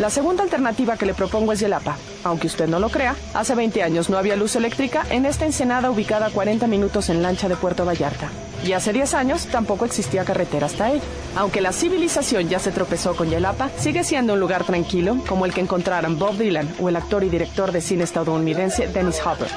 La 0.00 0.08
segunda 0.08 0.42
alternativa 0.42 0.96
que 0.96 1.04
le 1.04 1.12
propongo 1.12 1.52
es 1.52 1.60
Yelapa. 1.60 1.94
Aunque 2.24 2.46
usted 2.46 2.66
no 2.66 2.78
lo 2.78 2.88
crea, 2.88 3.14
hace 3.34 3.54
20 3.54 3.82
años 3.82 4.08
no 4.08 4.16
había 4.16 4.34
luz 4.34 4.56
eléctrica 4.56 5.04
en 5.10 5.26
esta 5.26 5.44
ensenada 5.44 5.90
ubicada 5.90 6.26
a 6.26 6.30
40 6.30 6.66
minutos 6.68 7.10
en 7.10 7.20
lancha 7.20 7.50
de 7.50 7.56
Puerto 7.56 7.84
Vallarta. 7.84 8.30
Y 8.64 8.72
hace 8.72 8.94
10 8.94 9.12
años 9.12 9.44
tampoco 9.48 9.84
existía 9.84 10.24
carretera 10.24 10.68
hasta 10.68 10.90
ella. 10.90 11.02
Aunque 11.36 11.60
la 11.60 11.72
civilización 11.72 12.48
ya 12.48 12.58
se 12.58 12.72
tropezó 12.72 13.14
con 13.14 13.28
Yelapa, 13.28 13.68
sigue 13.76 14.02
siendo 14.02 14.32
un 14.32 14.40
lugar 14.40 14.64
tranquilo 14.64 15.18
como 15.28 15.44
el 15.44 15.52
que 15.52 15.60
encontraron 15.60 16.18
Bob 16.18 16.38
Dylan 16.38 16.74
o 16.80 16.88
el 16.88 16.96
actor 16.96 17.22
y 17.22 17.28
director 17.28 17.70
de 17.70 17.82
cine 17.82 18.04
estadounidense 18.04 18.88
Dennis 18.88 19.20
Hopper. 19.22 19.48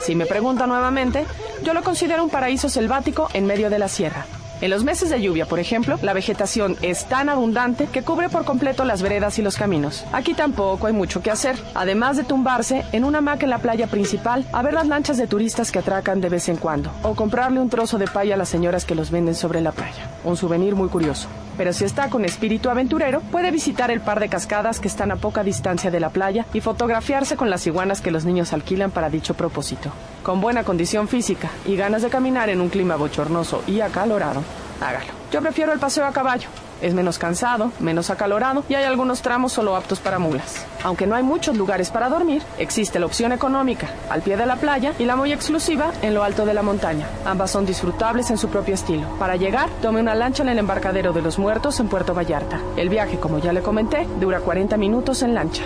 Si 0.00 0.14
me 0.14 0.26
pregunta 0.26 0.68
nuevamente, 0.68 1.26
yo 1.64 1.74
lo 1.74 1.82
considero 1.82 2.22
un 2.22 2.30
paraíso 2.30 2.68
selvático 2.68 3.28
en 3.34 3.46
medio 3.46 3.68
de 3.68 3.80
la 3.80 3.88
sierra. 3.88 4.26
En 4.62 4.70
los 4.70 4.84
meses 4.84 5.10
de 5.10 5.20
lluvia, 5.20 5.44
por 5.44 5.58
ejemplo, 5.58 5.98
la 6.02 6.12
vegetación 6.12 6.76
es 6.82 7.06
tan 7.06 7.28
abundante 7.28 7.88
que 7.88 8.04
cubre 8.04 8.28
por 8.28 8.44
completo 8.44 8.84
las 8.84 9.02
veredas 9.02 9.36
y 9.40 9.42
los 9.42 9.56
caminos. 9.56 10.04
Aquí 10.12 10.34
tampoco 10.34 10.86
hay 10.86 10.92
mucho 10.92 11.20
que 11.20 11.32
hacer, 11.32 11.56
además 11.74 12.16
de 12.16 12.22
tumbarse 12.22 12.84
en 12.92 13.02
una 13.02 13.18
hamaca 13.18 13.42
en 13.42 13.50
la 13.50 13.58
playa 13.58 13.88
principal 13.88 14.46
a 14.52 14.62
ver 14.62 14.74
las 14.74 14.86
lanchas 14.86 15.16
de 15.16 15.26
turistas 15.26 15.72
que 15.72 15.80
atracan 15.80 16.20
de 16.20 16.28
vez 16.28 16.48
en 16.48 16.58
cuando, 16.58 16.92
o 17.02 17.16
comprarle 17.16 17.58
un 17.58 17.70
trozo 17.70 17.98
de 17.98 18.06
paya 18.06 18.36
a 18.36 18.38
las 18.38 18.50
señoras 18.50 18.84
que 18.84 18.94
los 18.94 19.10
venden 19.10 19.34
sobre 19.34 19.60
la 19.60 19.72
playa. 19.72 20.08
Un 20.22 20.36
souvenir 20.36 20.76
muy 20.76 20.88
curioso. 20.88 21.26
Pero 21.56 21.72
si 21.72 21.84
está 21.84 22.08
con 22.08 22.24
espíritu 22.24 22.70
aventurero, 22.70 23.20
puede 23.20 23.50
visitar 23.50 23.90
el 23.90 24.00
par 24.00 24.20
de 24.20 24.28
cascadas 24.28 24.80
que 24.80 24.88
están 24.88 25.10
a 25.10 25.16
poca 25.16 25.44
distancia 25.44 25.90
de 25.90 26.00
la 26.00 26.10
playa 26.10 26.46
y 26.52 26.60
fotografiarse 26.60 27.36
con 27.36 27.50
las 27.50 27.66
iguanas 27.66 28.00
que 28.00 28.10
los 28.10 28.24
niños 28.24 28.52
alquilan 28.52 28.90
para 28.90 29.10
dicho 29.10 29.34
propósito. 29.34 29.92
Con 30.22 30.40
buena 30.40 30.64
condición 30.64 31.08
física 31.08 31.50
y 31.66 31.76
ganas 31.76 32.02
de 32.02 32.08
caminar 32.08 32.48
en 32.48 32.60
un 32.60 32.68
clima 32.68 32.96
bochornoso 32.96 33.62
y 33.66 33.80
acalorado, 33.80 34.42
hágalo. 34.80 35.12
Yo 35.30 35.40
prefiero 35.40 35.72
el 35.72 35.78
paseo 35.78 36.06
a 36.06 36.12
caballo. 36.12 36.48
Es 36.82 36.94
menos 36.94 37.18
cansado, 37.18 37.70
menos 37.78 38.10
acalorado 38.10 38.64
y 38.68 38.74
hay 38.74 38.84
algunos 38.84 39.22
tramos 39.22 39.52
solo 39.52 39.76
aptos 39.76 40.00
para 40.00 40.18
mulas. 40.18 40.66
Aunque 40.82 41.06
no 41.06 41.14
hay 41.14 41.22
muchos 41.22 41.56
lugares 41.56 41.90
para 41.90 42.08
dormir, 42.08 42.42
existe 42.58 42.98
la 42.98 43.06
opción 43.06 43.32
económica, 43.32 43.88
al 44.10 44.20
pie 44.22 44.36
de 44.36 44.46
la 44.46 44.56
playa, 44.56 44.92
y 44.98 45.04
la 45.04 45.14
muy 45.14 45.32
exclusiva, 45.32 45.92
en 46.02 46.12
lo 46.12 46.24
alto 46.24 46.44
de 46.44 46.54
la 46.54 46.62
montaña. 46.62 47.06
Ambas 47.24 47.52
son 47.52 47.64
disfrutables 47.64 48.30
en 48.30 48.38
su 48.38 48.48
propio 48.48 48.74
estilo. 48.74 49.06
Para 49.18 49.36
llegar, 49.36 49.70
tome 49.80 50.00
una 50.00 50.16
lancha 50.16 50.42
en 50.42 50.48
el 50.48 50.58
embarcadero 50.58 51.12
de 51.12 51.22
los 51.22 51.38
muertos 51.38 51.78
en 51.78 51.88
Puerto 51.88 52.14
Vallarta. 52.14 52.60
El 52.76 52.88
viaje, 52.88 53.18
como 53.20 53.38
ya 53.38 53.52
le 53.52 53.62
comenté, 53.62 54.06
dura 54.18 54.40
40 54.40 54.76
minutos 54.76 55.22
en 55.22 55.34
lancha. 55.34 55.62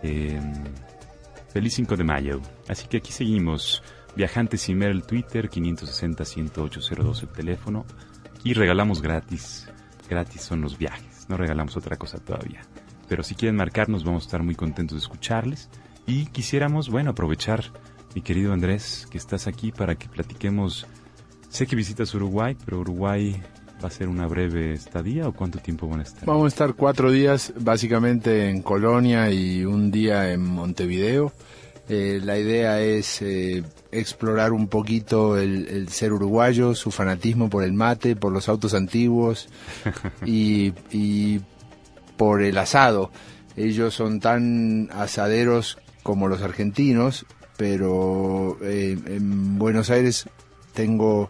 Eh, 0.03 0.39
feliz 1.49 1.74
5 1.76 1.97
de 1.97 2.03
mayo. 2.03 2.41
Así 2.67 2.88
que 2.88 2.97
aquí 2.97 3.11
seguimos. 3.11 3.84
Viajantes 4.15 4.69
Imer 4.69 4.91
el 4.91 5.03
Twitter, 5.03 5.49
560-10802 5.49 7.24
el 7.24 7.30
teléfono. 7.30 7.86
Y 8.43 8.53
regalamos 8.53 9.01
gratis. 9.01 9.67
Gratis 10.09 10.41
son 10.41 10.61
los 10.61 10.78
viajes. 10.78 11.26
No 11.30 11.38
regalamos 11.38 11.76
otra 11.78 11.97
cosa 11.97 12.19
todavía. 12.19 12.61
Pero 13.07 13.24
si 13.24 13.36
quieren 13.36 13.55
marcarnos, 13.55 14.03
vamos 14.03 14.24
a 14.24 14.28
estar 14.28 14.43
muy 14.43 14.55
contentos 14.55 14.95
de 14.95 15.01
escucharles. 15.01 15.69
Y 16.05 16.28
quisiéramos, 16.28 16.89
bueno, 16.89 17.11
aprovechar, 17.11 17.63
mi 18.13 18.21
querido 18.21 18.53
Andrés, 18.53 19.07
que 19.09 19.17
estás 19.17 19.47
aquí 19.47 19.71
para 19.71 19.95
que 19.95 20.07
platiquemos. 20.07 20.86
Sé 21.53 21.67
que 21.67 21.75
visitas 21.75 22.11
Uruguay, 22.15 22.57
pero 22.65 22.79
Uruguay 22.79 23.39
va 23.81 23.87
a 23.87 23.91
ser 23.91 24.07
una 24.07 24.25
breve 24.25 24.73
estadía 24.73 25.27
o 25.27 25.33
cuánto 25.33 25.59
tiempo 25.59 25.87
van 25.87 25.99
a 25.99 26.03
estar? 26.03 26.25
Vamos 26.25 26.45
a 26.45 26.47
estar 26.47 26.73
cuatro 26.73 27.11
días 27.11 27.53
básicamente 27.59 28.49
en 28.49 28.63
Colonia 28.63 29.29
y 29.29 29.63
un 29.63 29.91
día 29.91 30.31
en 30.31 30.43
Montevideo. 30.43 31.31
Eh, 31.87 32.19
la 32.23 32.39
idea 32.39 32.81
es 32.81 33.21
eh, 33.21 33.61
explorar 33.91 34.51
un 34.51 34.67
poquito 34.67 35.37
el, 35.37 35.67
el, 35.67 35.89
ser 35.89 36.11
uruguayo, 36.13 36.73
su 36.73 36.89
fanatismo 36.89 37.51
por 37.51 37.63
el 37.63 37.73
mate, 37.73 38.15
por 38.15 38.31
los 38.31 38.49
autos 38.49 38.73
antiguos 38.73 39.47
y, 40.25 40.73
y 40.89 41.39
por 42.17 42.41
el 42.41 42.57
asado. 42.57 43.11
Ellos 43.55 43.93
son 43.93 44.19
tan 44.19 44.89
asaderos 44.91 45.77
como 46.01 46.27
los 46.27 46.41
argentinos, 46.41 47.27
pero 47.57 48.57
eh, 48.63 48.97
en 49.05 49.59
Buenos 49.59 49.91
Aires 49.91 50.27
tengo, 50.74 51.30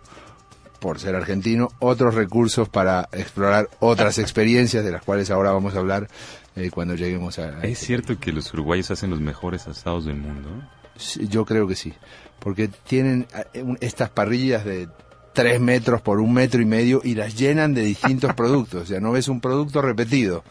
por 0.80 1.00
ser 1.00 1.16
argentino, 1.16 1.70
otros 1.80 2.16
recursos 2.16 2.70
para 2.70 3.10
explorar 3.12 3.70
otras 3.80 4.18
experiencias 4.18 4.84
de 4.84 4.92
las 4.92 5.04
cuales 5.04 5.32
ahora 5.32 5.52
vamos 5.52 5.76
a 5.76 5.80
hablar 5.80 6.08
eh, 6.56 6.70
cuando 6.72 6.96
lleguemos 6.96 7.40
a... 7.40 7.64
¿Es 7.64 7.80
cierto 7.80 8.20
que 8.20 8.32
los 8.32 8.54
uruguayos 8.54 8.92
hacen 8.92 9.10
los 9.10 9.20
mejores 9.20 9.68
asados 9.68 10.06
del 10.06 10.18
mundo? 10.18 10.50
Sí, 10.96 11.28
yo 11.28 11.46
creo 11.46 11.68
que 11.68 11.76
sí, 11.76 11.94
porque 12.40 12.68
tienen 12.68 13.28
eh, 13.54 13.64
estas 13.82 14.10
parrillas 14.10 14.64
de 14.66 14.88
tres 15.34 15.60
metros 15.60 16.02
por 16.02 16.20
un 16.20 16.34
metro 16.34 16.62
y 16.62 16.66
medio 16.66 17.02
y 17.04 17.16
las 17.16 17.36
llenan 17.36 17.74
de 17.74 17.82
distintos 17.82 18.34
productos, 18.36 18.84
o 18.84 18.86
sea, 18.86 19.00
no 19.00 19.12
ves 19.12 19.28
un 19.28 19.42
producto 19.42 19.82
repetido. 19.82 20.44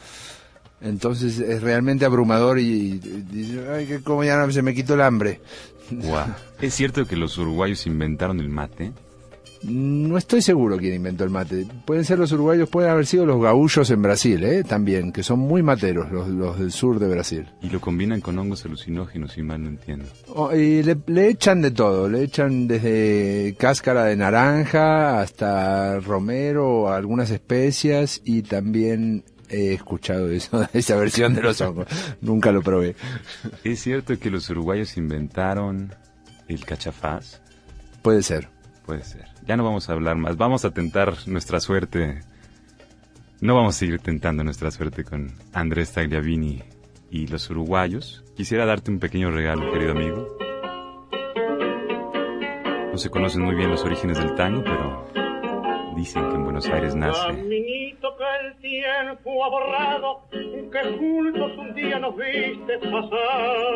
Entonces 0.82 1.38
es 1.38 1.62
realmente 1.62 2.04
abrumador 2.04 2.58
y, 2.58 2.98
dice, 2.98 3.64
ay, 3.72 3.86
que 3.86 4.02
como 4.02 4.24
ya 4.24 4.36
no, 4.36 4.50
se 4.50 4.62
me 4.62 4.74
quitó 4.74 4.94
el 4.94 5.02
hambre. 5.02 5.40
Wow. 6.00 6.34
¿Es 6.60 6.74
cierto 6.74 7.06
que 7.06 7.16
los 7.16 7.36
uruguayos 7.38 7.86
inventaron 7.86 8.40
el 8.40 8.48
mate? 8.48 8.92
No 9.62 10.18
estoy 10.18 10.42
seguro 10.42 10.76
quién 10.76 10.94
inventó 10.94 11.22
el 11.22 11.30
mate. 11.30 11.66
Pueden 11.84 12.04
ser 12.04 12.18
los 12.18 12.32
uruguayos, 12.32 12.68
pueden 12.68 12.90
haber 12.90 13.06
sido 13.06 13.26
los 13.26 13.40
gaullos 13.40 13.88
en 13.90 14.02
Brasil, 14.02 14.42
¿eh? 14.44 14.64
también, 14.64 15.12
que 15.12 15.22
son 15.22 15.38
muy 15.38 15.62
materos, 15.62 16.10
los, 16.10 16.28
los 16.28 16.58
del 16.58 16.72
sur 16.72 16.98
de 16.98 17.08
Brasil. 17.08 17.46
Y 17.62 17.70
lo 17.70 17.80
combinan 17.80 18.20
con 18.20 18.38
hongos 18.38 18.64
alucinógenos, 18.64 19.32
si 19.32 19.42
mal 19.42 19.62
no 19.62 19.68
entiendo. 19.68 20.06
Oh, 20.34 20.52
y 20.52 20.82
le, 20.82 20.96
le, 21.06 21.28
echan 21.28 21.62
de 21.62 21.70
todo, 21.70 22.08
le 22.08 22.24
echan 22.24 22.66
desde 22.66 23.54
cáscara 23.56 24.04
de 24.06 24.16
naranja 24.16 25.20
hasta 25.20 26.00
romero, 26.00 26.92
algunas 26.92 27.30
especias 27.30 28.20
y 28.24 28.42
también 28.42 29.24
he 29.52 29.74
escuchado 29.74 30.30
eso, 30.30 30.66
esa 30.72 30.96
versión 30.96 31.34
de 31.34 31.42
los 31.42 31.60
hongos. 31.60 31.86
Nunca 32.20 32.50
lo 32.50 32.62
probé. 32.62 32.96
¿Es 33.62 33.80
cierto 33.80 34.18
que 34.18 34.30
los 34.30 34.48
uruguayos 34.50 34.96
inventaron 34.96 35.94
el 36.48 36.64
cachafaz? 36.64 37.40
Puede 38.02 38.22
ser. 38.22 38.48
Puede 38.86 39.04
ser. 39.04 39.26
Ya 39.46 39.56
no 39.56 39.64
vamos 39.64 39.88
a 39.88 39.92
hablar 39.92 40.16
más. 40.16 40.36
Vamos 40.36 40.64
a 40.64 40.70
tentar 40.70 41.14
nuestra 41.26 41.60
suerte. 41.60 42.20
No 43.40 43.54
vamos 43.54 43.76
a 43.76 43.78
seguir 43.78 44.00
tentando 44.00 44.42
nuestra 44.42 44.70
suerte 44.70 45.04
con 45.04 45.32
Andrés 45.52 45.92
Tagliavini 45.92 46.62
y 47.10 47.26
los 47.26 47.48
uruguayos. 47.50 48.24
Quisiera 48.36 48.64
darte 48.66 48.90
un 48.90 48.98
pequeño 48.98 49.30
regalo, 49.30 49.70
querido 49.72 49.92
amigo. 49.92 50.36
No 52.90 52.98
se 52.98 53.10
conocen 53.10 53.42
muy 53.42 53.54
bien 53.54 53.70
los 53.70 53.84
orígenes 53.84 54.18
del 54.18 54.34
tango, 54.34 54.62
pero 54.64 55.06
dicen 55.96 56.28
que 56.28 56.34
en 56.34 56.44
Buenos 56.44 56.66
Aires 56.66 56.94
nace 56.94 57.51
tiempo 58.82 59.44
ha 59.44 59.48
borrado, 59.48 60.22
que 60.30 60.98
juntos 60.98 61.52
un 61.58 61.74
día 61.74 61.98
nos 61.98 62.16
viste 62.16 62.78
pasar. 62.78 63.66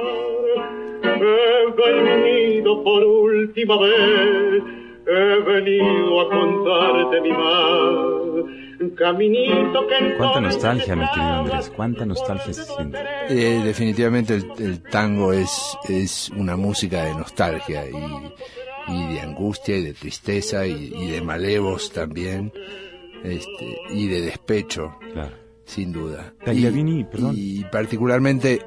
He 1.04 2.02
venido 2.02 2.82
por 2.82 3.04
última 3.04 3.78
vez, 3.80 4.62
he 5.06 5.40
venido 5.44 6.20
a 6.20 6.28
contarte 6.28 7.20
mi 7.20 7.30
mal. 7.30 8.92
Caminito 8.96 9.86
que 9.86 10.16
Cuánta 10.18 10.40
nostalgia, 10.40 10.96
mi 10.96 11.06
querido 11.08 11.32
Andrés, 11.32 11.72
cuánta 11.74 12.04
nostalgia 12.04 12.52
se 12.52 12.64
siente. 12.64 12.98
Eh, 13.28 13.62
definitivamente 13.64 14.34
el, 14.34 14.52
el, 14.58 14.82
tango 14.82 15.32
es, 15.32 15.78
es 15.88 16.30
una 16.30 16.56
música 16.56 17.04
de 17.04 17.14
nostalgia 17.14 17.84
y, 17.88 18.92
y 18.92 19.14
de 19.14 19.20
angustia 19.20 19.76
y 19.76 19.84
de 19.84 19.94
tristeza 19.94 20.66
y, 20.66 20.92
y 20.94 21.10
de 21.10 21.22
malevos 21.22 21.90
también 21.90 22.52
este, 23.24 23.78
y 23.90 24.08
de 24.08 24.20
despecho, 24.22 24.96
claro. 25.12 25.34
sin 25.64 25.92
duda. 25.92 26.34
Tagliavini, 26.44 27.04
perdón. 27.04 27.34
Y 27.36 27.64
particularmente 27.64 28.60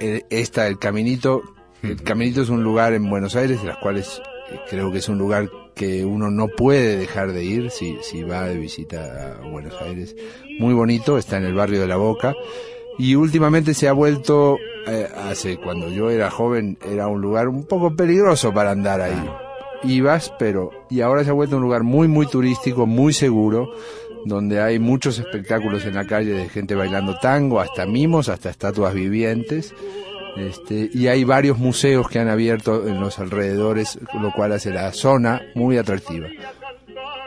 eh, 0.00 0.22
esta, 0.30 0.66
el 0.66 0.78
Caminito, 0.78 1.42
el 1.82 2.02
Caminito 2.02 2.42
es 2.42 2.48
un 2.48 2.62
lugar 2.62 2.92
en 2.92 3.08
Buenos 3.08 3.36
Aires, 3.36 3.60
de 3.62 3.68
las 3.68 3.78
cuales 3.78 4.20
eh, 4.50 4.58
creo 4.68 4.92
que 4.92 4.98
es 4.98 5.08
un 5.08 5.18
lugar 5.18 5.48
que 5.74 6.04
uno 6.04 6.30
no 6.30 6.48
puede 6.48 6.96
dejar 6.96 7.32
de 7.32 7.44
ir 7.44 7.70
si, 7.70 7.98
si 8.02 8.22
va 8.22 8.44
de 8.48 8.56
visita 8.56 9.36
a 9.38 9.48
Buenos 9.48 9.74
Aires. 9.82 10.16
Muy 10.58 10.74
bonito, 10.74 11.18
está 11.18 11.36
en 11.36 11.44
el 11.44 11.54
barrio 11.54 11.80
de 11.80 11.86
La 11.86 11.96
Boca. 11.96 12.34
Y 12.98 13.14
últimamente 13.14 13.74
se 13.74 13.88
ha 13.88 13.92
vuelto, 13.92 14.56
eh, 14.86 15.06
hace 15.28 15.58
cuando 15.58 15.90
yo 15.90 16.08
era 16.10 16.30
joven, 16.30 16.78
era 16.90 17.08
un 17.08 17.20
lugar 17.20 17.48
un 17.48 17.64
poco 17.64 17.94
peligroso 17.94 18.54
para 18.54 18.70
andar 18.70 19.02
ahí. 19.02 19.30
Ibas, 19.84 20.32
pero, 20.38 20.70
y 20.90 21.00
ahora 21.00 21.24
se 21.24 21.30
ha 21.30 21.34
vuelto 21.34 21.56
un 21.56 21.62
lugar 21.62 21.82
muy, 21.82 22.08
muy 22.08 22.26
turístico, 22.26 22.86
muy 22.86 23.12
seguro, 23.12 23.70
donde 24.24 24.60
hay 24.60 24.78
muchos 24.78 25.18
espectáculos 25.18 25.84
en 25.84 25.94
la 25.94 26.06
calle 26.06 26.32
de 26.32 26.48
gente 26.48 26.74
bailando 26.74 27.16
tango, 27.20 27.60
hasta 27.60 27.86
mimos, 27.86 28.28
hasta 28.28 28.50
estatuas 28.50 28.94
vivientes. 28.94 29.74
Este, 30.36 30.90
y 30.92 31.06
hay 31.06 31.24
varios 31.24 31.58
museos 31.58 32.08
que 32.08 32.18
han 32.18 32.28
abierto 32.28 32.86
en 32.86 33.00
los 33.00 33.18
alrededores, 33.18 33.98
lo 34.20 34.32
cual 34.32 34.52
hace 34.52 34.70
la 34.70 34.92
zona 34.92 35.42
muy 35.54 35.78
atractiva. 35.78 36.28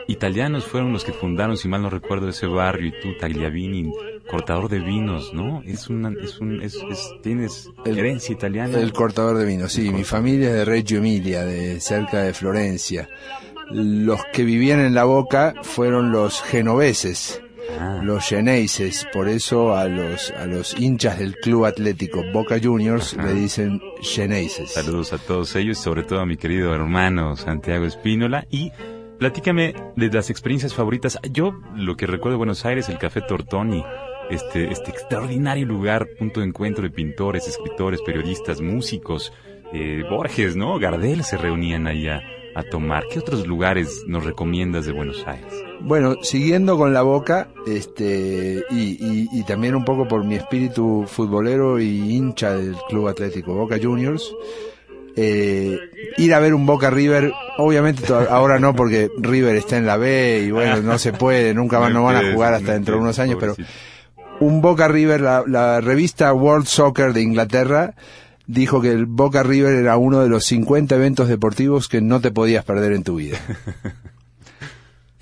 Italianos 0.06 0.64
fueron 0.64 0.92
los 0.92 1.04
que 1.04 1.12
fundaron, 1.12 1.56
si 1.56 1.68
mal 1.68 1.82
no 1.82 1.90
recuerdo, 1.90 2.28
ese 2.28 2.46
barrio 2.46 2.88
y 2.88 3.00
tú, 3.00 3.16
Tagliavini, 3.18 3.92
cortador 4.30 4.68
de 4.68 4.78
vinos, 4.78 5.32
¿no? 5.34 5.62
Es 5.66 5.88
una, 5.88 6.12
es 6.22 6.38
un, 6.40 6.62
es, 6.62 6.76
es 6.90 7.10
tienes 7.22 7.68
El- 7.84 7.98
herencia 7.98 8.32
italiana. 8.32 8.78
El 8.78 8.92
cortador 8.92 9.36
de 9.38 9.44
vino, 9.44 9.68
sí, 9.68 9.90
mi 9.90 10.04
familia 10.04 10.48
es 10.48 10.54
de 10.54 10.64
Reggio 10.64 10.98
Emilia, 10.98 11.44
de 11.44 11.80
cerca 11.80 12.22
de 12.22 12.32
Florencia. 12.32 13.08
Los 13.70 14.20
que 14.32 14.44
vivían 14.44 14.80
en 14.80 14.94
la 14.94 15.04
boca 15.04 15.54
fueron 15.62 16.12
los 16.12 16.42
genoveses, 16.42 17.42
Ah, 17.78 18.00
los 18.02 18.24
geneises, 18.26 19.06
por 19.12 19.28
eso 19.28 19.76
a 19.76 19.84
los, 19.86 20.32
a 20.32 20.46
los 20.46 20.78
hinchas 20.78 21.18
del 21.20 21.36
club 21.36 21.66
atlético 21.66 22.22
Boca 22.32 22.56
Juniors 22.60 23.14
Ajá. 23.16 23.28
le 23.28 23.34
dicen 23.34 23.80
geneises. 24.02 24.72
Saludos 24.72 25.12
a 25.12 25.18
todos 25.18 25.54
ellos, 25.54 25.78
sobre 25.78 26.02
todo 26.02 26.18
a 26.20 26.26
mi 26.26 26.36
querido 26.36 26.74
hermano 26.74 27.36
Santiago 27.36 27.84
Espínola. 27.86 28.44
Y 28.50 28.72
platícame 29.20 29.74
de 29.94 30.08
las 30.10 30.30
experiencias 30.30 30.74
favoritas. 30.74 31.18
Yo 31.30 31.52
lo 31.76 31.96
que 31.96 32.06
recuerdo 32.06 32.32
de 32.32 32.38
Buenos 32.38 32.64
Aires, 32.66 32.88
el 32.88 32.98
Café 32.98 33.20
Tortoni, 33.20 33.84
este, 34.30 34.70
este 34.70 34.90
extraordinario 34.90 35.66
lugar, 35.66 36.08
punto 36.18 36.40
de 36.40 36.46
encuentro 36.46 36.84
de 36.84 36.90
pintores, 36.90 37.48
escritores, 37.48 38.00
periodistas, 38.02 38.60
músicos. 38.60 39.32
Eh, 39.72 40.02
Borges, 40.08 40.56
¿no? 40.56 40.78
Gardel 40.80 41.22
se 41.22 41.36
reunían 41.36 41.86
ahí 41.86 42.08
a, 42.08 42.20
tomar. 42.70 43.04
¿Qué 43.10 43.18
otros 43.18 43.46
lugares 43.46 44.02
nos 44.06 44.22
recomiendas 44.22 44.84
de 44.84 44.92
Buenos 44.92 45.26
Aires? 45.26 45.50
Bueno, 45.80 46.16
siguiendo 46.22 46.76
con 46.76 46.92
la 46.92 47.00
boca, 47.00 47.48
este, 47.66 48.62
y, 48.70 48.82
y, 49.00 49.28
y 49.32 49.44
también 49.44 49.74
un 49.74 49.84
poco 49.86 50.06
por 50.06 50.24
mi 50.24 50.34
espíritu 50.34 51.04
futbolero 51.06 51.80
y 51.80 52.16
hincha 52.16 52.54
del 52.54 52.76
Club 52.90 53.08
Atlético 53.08 53.54
Boca 53.54 53.78
Juniors, 53.80 54.30
eh, 55.16 55.78
ir 56.18 56.34
a 56.34 56.38
ver 56.38 56.54
un 56.54 56.66
Boca 56.66 56.90
River, 56.90 57.32
obviamente 57.58 58.04
ahora 58.30 58.58
no 58.58 58.74
porque 58.74 59.10
River 59.18 59.56
está 59.56 59.76
en 59.76 59.86
la 59.86 59.96
B 59.96 60.44
y 60.46 60.50
bueno, 60.50 60.82
no 60.82 60.98
se 60.98 61.12
puede, 61.12 61.52
nunca 61.52 61.78
van, 61.78 61.92
no 61.92 62.04
van 62.04 62.16
a 62.16 62.32
jugar 62.32 62.54
hasta 62.54 62.72
dentro 62.72 62.94
de 62.94 63.00
unos 63.00 63.18
años, 63.18 63.36
pero 63.40 63.54
un 64.40 64.60
Boca 64.60 64.88
River, 64.88 65.20
la, 65.20 65.44
la 65.46 65.80
revista 65.80 66.32
World 66.32 66.66
Soccer 66.66 67.12
de 67.12 67.22
Inglaterra 67.22 67.94
dijo 68.46 68.80
que 68.80 68.90
el 68.90 69.06
Boca 69.06 69.42
River 69.42 69.74
era 69.74 69.96
uno 69.96 70.20
de 70.20 70.28
los 70.28 70.44
50 70.46 70.96
eventos 70.96 71.28
deportivos 71.28 71.88
que 71.88 72.00
no 72.00 72.20
te 72.20 72.32
podías 72.32 72.64
perder 72.64 72.92
en 72.92 73.04
tu 73.04 73.16
vida. 73.16 73.38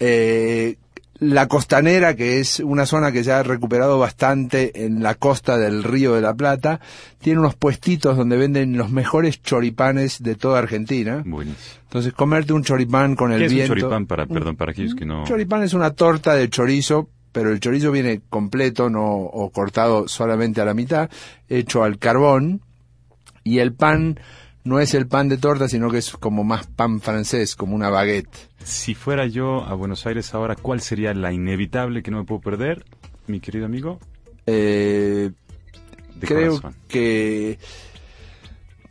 Eh, 0.01 0.77
la 1.19 1.49
costanera, 1.49 2.15
que 2.15 2.39
es 2.39 2.61
una 2.61 2.87
zona 2.87 3.11
que 3.11 3.25
se 3.25 3.33
ha 3.33 3.43
recuperado 3.43 3.99
bastante 3.99 4.85
en 4.85 5.03
la 5.03 5.17
costa 5.17 5.59
del 5.59 5.83
Río 5.83 6.15
de 6.15 6.21
la 6.21 6.35
Plata, 6.35 6.79
tiene 7.21 7.41
unos 7.41 7.57
puestitos 7.57 8.17
donde 8.17 8.37
venden 8.37 8.77
los 8.77 8.93
mejores 8.93 9.43
choripanes 9.43 10.23
de 10.23 10.37
toda 10.37 10.61
Argentina. 10.61 11.25
Buenísimo. 11.27 11.81
Entonces, 11.83 12.13
comerte 12.13 12.53
un 12.53 12.63
choripán 12.63 13.17
con 13.17 13.33
el 13.33 13.41
¿Qué 13.41 13.47
es 13.47 13.53
viento. 13.53 13.73
un 13.73 13.81
choripán 13.81 14.07
para, 14.07 14.27
perdón, 14.27 14.55
para 14.55 14.71
aquellos 14.71 14.95
que 14.95 15.05
no... 15.05 15.25
Choripán 15.25 15.65
es 15.65 15.75
una 15.75 15.91
torta 15.91 16.35
de 16.35 16.49
chorizo, 16.49 17.11
pero 17.39 17.53
el 17.53 17.61
chorizo 17.61 17.93
viene 17.93 18.21
completo, 18.29 18.91
no 18.91 19.07
o 19.07 19.51
cortado 19.51 20.09
solamente 20.09 20.61
a 20.61 20.65
la 20.65 20.75
mitad, 20.75 21.09
hecho 21.49 21.85
al 21.85 21.97
carbón, 21.97 22.63
y 23.45 23.61
el 23.61 23.73
pan 23.75 24.19
no 24.65 24.81
es 24.81 24.93
el 24.93 25.07
pan 25.07 25.29
de 25.29 25.37
torta, 25.37 25.69
sino 25.69 25.89
que 25.89 25.99
es 25.99 26.11
como 26.11 26.43
más 26.43 26.67
pan 26.67 27.01
francés, 27.01 27.55
como 27.55 27.77
una 27.77 27.91
baguette. 27.91 28.51
Si 28.65 28.97
fuera 28.97 29.29
yo 29.29 29.63
a 29.63 29.75
Buenos 29.75 30.05
Aires 30.05 30.35
ahora, 30.35 30.57
¿cuál 30.57 30.81
sería 30.81 31.15
la 31.15 31.33
inevitable 31.33 32.03
que 32.03 32.11
no 32.11 32.19
me 32.19 32.25
puedo 32.25 32.41
perder, 32.41 32.85
mi 33.29 33.39
querido 33.39 33.67
amigo? 33.67 34.01
Eh, 34.45 35.31
creo 36.19 36.57
corazón. 36.57 36.75
que 36.89 37.61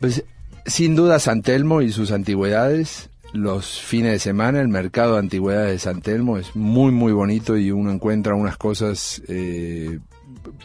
pues, 0.00 0.24
sin 0.64 0.96
duda 0.96 1.18
San 1.18 1.42
Telmo 1.42 1.82
y 1.82 1.92
sus 1.92 2.12
antigüedades 2.12 3.10
los 3.32 3.80
fines 3.80 4.12
de 4.12 4.18
semana 4.18 4.60
el 4.60 4.68
mercado 4.68 5.14
de 5.14 5.20
antigüedades 5.20 5.72
de 5.72 5.78
San 5.78 6.00
Telmo 6.02 6.38
es 6.38 6.56
muy 6.56 6.92
muy 6.92 7.12
bonito 7.12 7.56
y 7.56 7.70
uno 7.70 7.90
encuentra 7.90 8.34
unas 8.34 8.56
cosas 8.56 9.22
eh, 9.28 9.98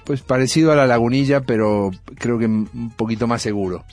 pues 0.06 0.22
parecido 0.22 0.72
a 0.72 0.76
la 0.76 0.88
lagunilla 0.88 1.42
pero 1.42 1.92
creo 2.18 2.40
que 2.40 2.46
un 2.46 2.94
poquito 2.96 3.28
más 3.28 3.42
seguro 3.42 3.84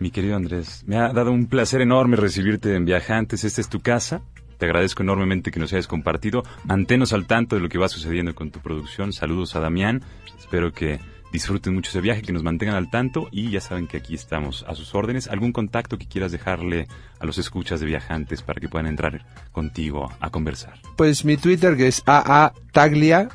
Mi 0.00 0.10
querido 0.10 0.34
Andrés, 0.34 0.82
me 0.86 0.96
ha 0.96 1.12
dado 1.12 1.30
un 1.30 1.46
placer 1.46 1.82
enorme 1.82 2.16
recibirte 2.16 2.74
en 2.74 2.86
Viajantes. 2.86 3.44
Esta 3.44 3.60
es 3.60 3.68
tu 3.68 3.80
casa. 3.80 4.22
Te 4.56 4.64
agradezco 4.64 5.02
enormemente 5.02 5.50
que 5.50 5.60
nos 5.60 5.74
hayas 5.74 5.86
compartido. 5.86 6.42
Mantenos 6.64 7.12
al 7.12 7.26
tanto 7.26 7.54
de 7.54 7.60
lo 7.60 7.68
que 7.68 7.76
va 7.76 7.86
sucediendo 7.88 8.34
con 8.34 8.50
tu 8.50 8.60
producción. 8.60 9.12
Saludos 9.12 9.56
a 9.56 9.60
Damián. 9.60 10.02
Espero 10.38 10.72
que 10.72 11.00
disfruten 11.32 11.74
mucho 11.74 11.90
ese 11.90 12.00
viaje, 12.00 12.22
que 12.22 12.32
nos 12.32 12.42
mantengan 12.42 12.76
al 12.76 12.90
tanto 12.90 13.28
y 13.30 13.50
ya 13.50 13.60
saben 13.60 13.86
que 13.86 13.96
aquí 13.98 14.14
estamos 14.14 14.64
a 14.68 14.74
sus 14.74 14.94
órdenes. 14.94 15.28
¿Algún 15.28 15.52
contacto 15.52 15.96
que 15.98 16.06
quieras 16.06 16.32
dejarle 16.32 16.86
a 17.18 17.26
los 17.26 17.38
escuchas 17.38 17.80
de 17.80 17.86
Viajantes 17.86 18.42
para 18.42 18.60
que 18.60 18.68
puedan 18.68 18.86
entrar 18.86 19.24
contigo 19.52 20.10
a 20.20 20.30
conversar? 20.30 20.74
pues 20.96 21.24
mi 21.24 21.36
Twitter 21.36 21.76
que 21.76 21.88
es 21.88 22.02
AA 22.06 22.52
Taglia 22.72 23.28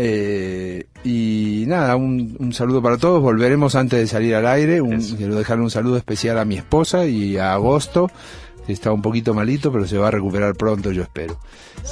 eh, 0.00 0.86
y 1.02 1.64
nada, 1.66 1.96
un, 1.96 2.36
un 2.38 2.52
saludo 2.52 2.80
para 2.82 2.98
todos. 2.98 3.20
Volveremos 3.22 3.74
antes 3.74 3.98
de 3.98 4.06
salir 4.06 4.34
al 4.36 4.46
aire. 4.46 4.80
Un- 4.80 5.00
quiero 5.16 5.34
dejar 5.34 5.60
un 5.60 5.70
saludo 5.70 5.96
especial 5.96 6.38
a 6.38 6.44
mi 6.44 6.56
esposa 6.56 7.06
y 7.06 7.36
a 7.36 7.54
Agosto, 7.54 8.08
está 8.68 8.92
un 8.92 9.02
poquito 9.02 9.34
malito, 9.34 9.72
pero 9.72 9.86
se 9.86 9.98
va 9.98 10.08
a 10.08 10.10
recuperar 10.10 10.54
pronto, 10.54 10.92
yo 10.92 11.02
espero. 11.02 11.38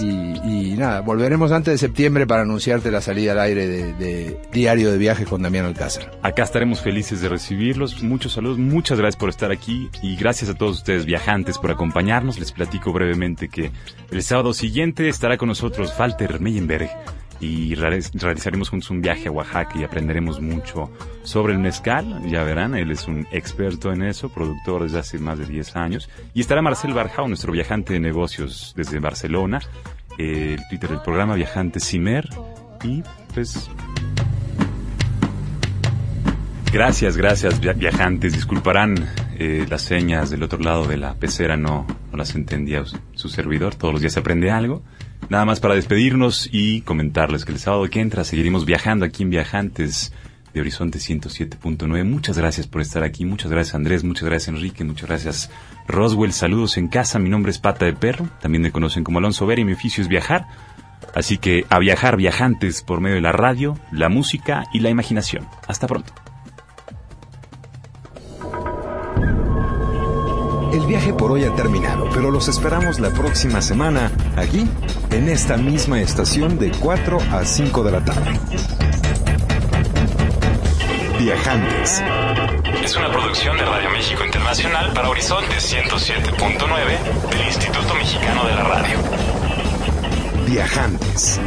Y, 0.00 0.74
nada, 0.76 1.00
volveremos 1.00 1.52
antes 1.52 1.72
de 1.72 1.78
septiembre 1.78 2.26
para 2.26 2.42
anunciarte 2.42 2.90
la 2.90 3.00
salida 3.00 3.32
al 3.32 3.40
aire 3.40 3.66
de, 3.66 3.92
de 3.94 4.40
Diario 4.52 4.92
de 4.92 4.98
Viajes 4.98 5.26
con 5.26 5.42
Damián 5.42 5.64
Alcázar. 5.64 6.18
Acá 6.22 6.42
estaremos 6.42 6.80
felices 6.80 7.20
de 7.20 7.28
recibirlos. 7.28 8.02
Muchos 8.02 8.34
saludos, 8.34 8.58
muchas 8.58 8.98
gracias 8.98 9.18
por 9.18 9.30
estar 9.30 9.50
aquí 9.50 9.88
y 10.02 10.16
gracias 10.16 10.50
a 10.50 10.54
todos 10.54 10.78
ustedes 10.78 11.06
viajantes 11.06 11.58
por 11.58 11.70
acompañarnos. 11.70 12.38
Les 12.38 12.52
platico 12.52 12.92
brevemente 12.92 13.48
que 13.48 13.70
el 14.10 14.22
sábado 14.22 14.52
siguiente 14.52 15.08
estará 15.08 15.38
con 15.38 15.48
nosotros 15.48 15.94
Walter 15.98 16.40
Meyenberg 16.40 16.90
y 17.40 17.74
realiz- 17.74 18.10
realizaremos 18.14 18.68
juntos 18.70 18.90
un 18.90 19.00
viaje 19.02 19.28
a 19.28 19.30
Oaxaca 19.30 19.78
y 19.78 19.84
aprenderemos 19.84 20.40
mucho 20.40 20.90
sobre 21.22 21.52
el 21.52 21.58
mezcal. 21.58 22.22
Ya 22.30 22.42
verán, 22.44 22.74
él 22.74 22.90
es 22.90 23.06
un 23.08 23.26
experto 23.32 23.92
en 23.92 24.02
eso, 24.02 24.28
productor 24.28 24.82
desde 24.84 24.98
hace 24.98 25.18
más 25.18 25.38
de 25.38 25.46
10 25.46 25.76
años. 25.76 26.08
Y 26.34 26.40
estará 26.40 26.62
Marcel 26.62 26.92
Barjao, 26.94 27.28
nuestro 27.28 27.52
viajante 27.52 27.92
de 27.92 28.00
negocios 28.00 28.72
desde 28.76 28.98
Barcelona. 29.00 29.60
Eh, 30.18 30.56
el 30.58 30.68
Twitter 30.68 30.90
del 30.90 31.02
programa 31.02 31.34
Viajante 31.34 31.78
Cimer. 31.80 32.28
Y 32.84 33.02
pues 33.34 33.68
Gracias, 36.72 37.16
gracias, 37.16 37.60
via- 37.60 37.72
viajantes. 37.72 38.32
Disculparán 38.34 38.96
eh, 39.38 39.66
las 39.68 39.82
señas 39.82 40.30
del 40.30 40.42
otro 40.42 40.58
lado 40.58 40.84
de 40.86 40.96
la 40.96 41.14
pecera, 41.14 41.56
no, 41.56 41.86
no 42.10 42.16
las 42.18 42.34
entendía 42.34 42.82
su 43.14 43.28
servidor. 43.28 43.74
Todos 43.76 43.92
los 43.94 44.00
días 44.00 44.12
se 44.14 44.20
aprende 44.20 44.50
algo. 44.50 44.82
Nada 45.28 45.44
más 45.44 45.58
para 45.58 45.74
despedirnos 45.74 46.48
y 46.52 46.82
comentarles 46.82 47.44
que 47.44 47.52
el 47.52 47.58
sábado 47.58 47.88
que 47.90 48.00
entra 48.00 48.22
seguiremos 48.22 48.64
viajando 48.64 49.04
aquí 49.04 49.24
en 49.24 49.30
Viajantes 49.30 50.12
de 50.54 50.60
Horizonte 50.60 50.98
107.9. 50.98 52.04
Muchas 52.04 52.38
gracias 52.38 52.68
por 52.68 52.80
estar 52.80 53.02
aquí. 53.02 53.24
Muchas 53.24 53.50
gracias, 53.50 53.74
Andrés. 53.74 54.04
Muchas 54.04 54.24
gracias, 54.24 54.54
Enrique. 54.54 54.84
Muchas 54.84 55.08
gracias, 55.08 55.50
Roswell. 55.88 56.32
Saludos 56.32 56.76
en 56.76 56.86
casa. 56.88 57.18
Mi 57.18 57.28
nombre 57.28 57.50
es 57.50 57.58
Pata 57.58 57.86
de 57.86 57.92
Perro. 57.92 58.28
También 58.40 58.62
me 58.62 58.70
conocen 58.70 59.02
como 59.02 59.18
Alonso 59.18 59.46
Vera 59.46 59.60
y 59.60 59.64
mi 59.64 59.72
oficio 59.72 60.00
es 60.00 60.08
viajar. 60.08 60.46
Así 61.14 61.38
que 61.38 61.64
a 61.70 61.78
viajar, 61.80 62.16
viajantes, 62.16 62.82
por 62.82 63.00
medio 63.00 63.16
de 63.16 63.22
la 63.22 63.32
radio, 63.32 63.78
la 63.90 64.08
música 64.08 64.64
y 64.72 64.78
la 64.80 64.90
imaginación. 64.90 65.46
Hasta 65.66 65.88
pronto. 65.88 66.12
El 70.76 70.84
viaje 70.84 71.14
por 71.14 71.32
hoy 71.32 71.42
ha 71.44 71.54
terminado, 71.54 72.06
pero 72.12 72.30
los 72.30 72.48
esperamos 72.48 73.00
la 73.00 73.08
próxima 73.08 73.62
semana 73.62 74.12
aquí, 74.36 74.68
en 75.10 75.30
esta 75.30 75.56
misma 75.56 76.02
estación 76.02 76.58
de 76.58 76.70
4 76.70 77.18
a 77.32 77.46
5 77.46 77.82
de 77.82 77.92
la 77.92 78.04
tarde. 78.04 78.38
Viajantes. 81.18 82.02
Es 82.84 82.94
una 82.94 83.10
producción 83.10 83.56
de 83.56 83.64
Radio 83.64 83.88
México 83.88 84.22
Internacional 84.22 84.92
para 84.92 85.08
Horizonte 85.08 85.54
107.9 85.56 87.30
del 87.30 87.46
Instituto 87.46 87.94
Mexicano 87.94 88.46
de 88.46 88.54
la 88.54 88.62
Radio. 88.64 88.98
Viajantes. 90.46 91.40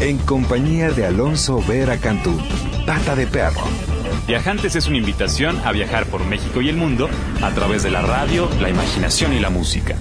En 0.00 0.18
compañía 0.18 0.90
de 0.90 1.06
Alonso 1.06 1.62
Vera 1.66 1.96
Cantú, 1.96 2.38
Pata 2.84 3.16
de 3.16 3.26
Perro. 3.26 3.95
Viajantes 4.26 4.74
es 4.74 4.88
una 4.88 4.96
invitación 4.96 5.60
a 5.64 5.70
viajar 5.70 6.06
por 6.06 6.24
México 6.24 6.60
y 6.60 6.68
el 6.68 6.76
mundo 6.76 7.08
a 7.42 7.50
través 7.52 7.84
de 7.84 7.90
la 7.90 8.02
radio, 8.02 8.50
la 8.60 8.68
imaginación 8.68 9.32
y 9.32 9.38
la 9.38 9.50
música. 9.50 9.96